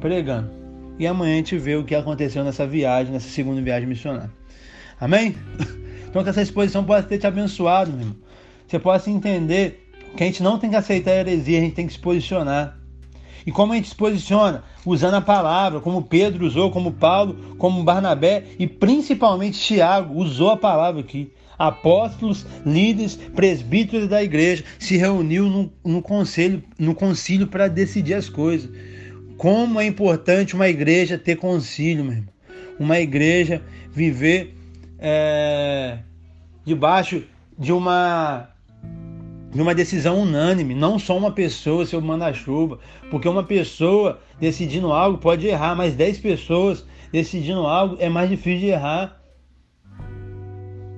pregando. 0.00 0.61
E 1.02 1.06
amanhã 1.08 1.32
a 1.32 1.36
gente 1.38 1.58
vê 1.58 1.74
o 1.74 1.82
que 1.82 1.96
aconteceu 1.96 2.44
nessa 2.44 2.64
viagem, 2.64 3.12
nessa 3.12 3.28
segunda 3.28 3.60
viagem 3.60 3.88
missionária. 3.88 4.30
Amém? 5.00 5.34
Então 6.08 6.22
que 6.22 6.28
essa 6.28 6.42
exposição 6.42 6.84
possa 6.84 7.04
ter 7.04 7.16
te 7.16 7.26
abençoado, 7.26 7.90
meu 7.90 8.00
irmão. 8.00 8.16
Você 8.68 8.78
possa 8.78 9.10
entender 9.10 9.88
que 10.14 10.22
a 10.22 10.26
gente 10.26 10.42
não 10.42 10.58
tem 10.58 10.68
que 10.68 10.76
aceitar 10.76 11.12
a 11.12 11.16
heresia, 11.16 11.56
a 11.58 11.62
gente 11.62 11.74
tem 11.74 11.86
que 11.86 11.94
se 11.94 11.98
posicionar. 11.98 12.78
E 13.46 13.50
como 13.50 13.72
a 13.72 13.76
gente 13.76 13.88
se 13.88 13.94
posiciona? 13.94 14.62
Usando 14.84 15.14
a 15.14 15.22
palavra, 15.22 15.80
como 15.80 16.02
Pedro 16.02 16.46
usou, 16.46 16.70
como 16.70 16.92
Paulo, 16.92 17.56
como 17.56 17.82
Barnabé 17.82 18.44
e 18.58 18.66
principalmente 18.66 19.58
Tiago 19.58 20.14
usou 20.20 20.50
a 20.50 20.56
palavra 20.56 21.00
aqui. 21.00 21.32
Apóstolos, 21.58 22.44
líderes, 22.66 23.16
presbíteros 23.16 24.08
da 24.08 24.22
igreja 24.22 24.62
se 24.78 24.98
reuniu 24.98 25.48
no, 25.48 25.72
no 25.82 26.02
conselho, 26.02 26.62
no 26.78 26.94
concílio 26.94 27.46
para 27.46 27.68
decidir 27.68 28.14
as 28.14 28.28
coisas. 28.28 28.70
Como 29.42 29.80
é 29.80 29.84
importante 29.84 30.54
uma 30.54 30.68
igreja 30.68 31.18
ter 31.18 31.34
concílio, 31.34 32.04
meu 32.04 32.12
irmão. 32.12 32.32
Uma 32.78 33.00
igreja 33.00 33.60
viver 33.90 34.54
é, 35.00 35.98
debaixo 36.64 37.24
de 37.58 37.72
uma 37.72 38.50
de 39.50 39.60
uma 39.60 39.74
decisão 39.74 40.20
unânime, 40.20 40.76
não 40.76 40.96
só 40.96 41.18
uma 41.18 41.32
pessoa 41.32 41.84
seu 41.84 42.00
manda-chuva, 42.00 42.78
porque 43.10 43.28
uma 43.28 43.42
pessoa 43.42 44.20
decidindo 44.38 44.92
algo 44.92 45.18
pode 45.18 45.44
errar, 45.48 45.74
mas 45.74 45.96
10 45.96 46.20
pessoas 46.20 46.86
decidindo 47.10 47.66
algo 47.66 47.96
é 47.98 48.08
mais 48.08 48.30
difícil 48.30 48.60
de 48.60 48.66
errar. 48.66 49.20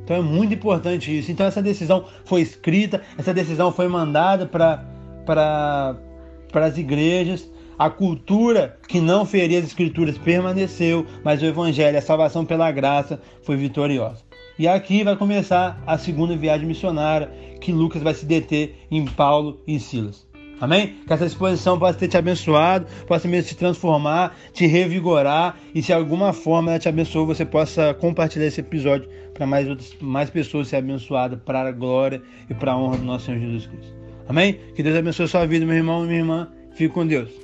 Então 0.05 0.19
é 0.19 0.21
muito 0.21 0.53
importante 0.53 1.19
isso. 1.19 1.33
Então 1.33 1.47
essa 1.47 1.63
decisão 1.63 2.05
foi 2.27 2.43
escrita, 2.43 3.01
essa 3.17 3.33
decisão 3.33 3.73
foi 3.73 3.89
mandada 3.89 4.45
para 4.45 4.85
para 5.25 6.67
as 6.67 6.77
igrejas. 6.77 7.54
A 7.79 7.91
cultura 7.91 8.79
que 8.89 9.01
não 9.01 9.25
feria 9.25 9.59
as 9.59 9.65
escrituras 9.65 10.17
permaneceu, 10.19 11.07
mas 11.25 11.43
o 11.43 11.47
evangelho, 11.47 11.99
a 11.99 12.03
salvação 12.03 12.45
pela 12.45 12.71
graça, 12.71 13.21
foi 13.43 13.57
vitoriosa. 13.57 14.23
E 14.59 14.69
aqui 14.69 15.03
vai 15.03 15.17
começar 15.17 15.83
a 15.87 15.99
segunda 15.99 16.37
viagem 16.37 16.67
missionária 16.67 17.31
que 17.61 17.73
Lucas 17.73 18.03
vai 18.03 18.15
se 18.15 18.25
deter 18.25 18.77
em 18.91 19.05
Paulo 19.05 19.61
e 19.67 19.81
Silas. 19.81 20.25
Amém? 20.61 20.95
Que 21.07 21.13
essa 21.13 21.27
exposição 21.27 21.79
possa 21.79 21.99
ter 21.99 22.09
te 22.09 22.17
abençoado, 22.17 22.87
possa 23.07 23.27
mesmo 23.27 23.49
te 23.49 23.57
transformar, 23.57 24.37
te 24.53 24.67
revigorar 24.67 25.57
e 25.75 25.83
se 25.83 25.89
de 25.89 25.93
alguma 25.93 26.33
forma 26.33 26.71
ela 26.71 26.79
te 26.79 26.89
abençoou, 26.89 27.27
você 27.27 27.45
possa 27.45 27.93
compartilhar 27.95 28.47
esse 28.47 28.61
episódio 28.61 29.09
para 29.35 29.47
mais, 29.47 29.67
mais 30.01 30.31
pessoas 30.31 30.69
serem 30.69 30.91
abençoadas 30.91 31.41
para 31.45 31.69
a 31.69 31.73
glória 31.73 32.23
e 32.49 32.55
para 32.55 32.73
a 32.73 32.79
honra 32.79 32.99
do 32.99 33.05
nosso 33.05 33.27
Senhor 33.27 33.41
Jesus 33.41 33.67
Cristo. 33.67 33.95
Amém? 34.29 34.59
Que 34.75 34.83
Deus 34.83 34.97
abençoe 34.97 35.25
a 35.25 35.29
sua 35.29 35.47
vida, 35.47 35.67
meu 35.67 35.75
irmão 35.75 36.05
e 36.05 36.07
minha 36.07 36.21
irmã. 36.21 36.49
Fique 36.75 36.95
com 36.95 37.07
Deus. 37.07 37.44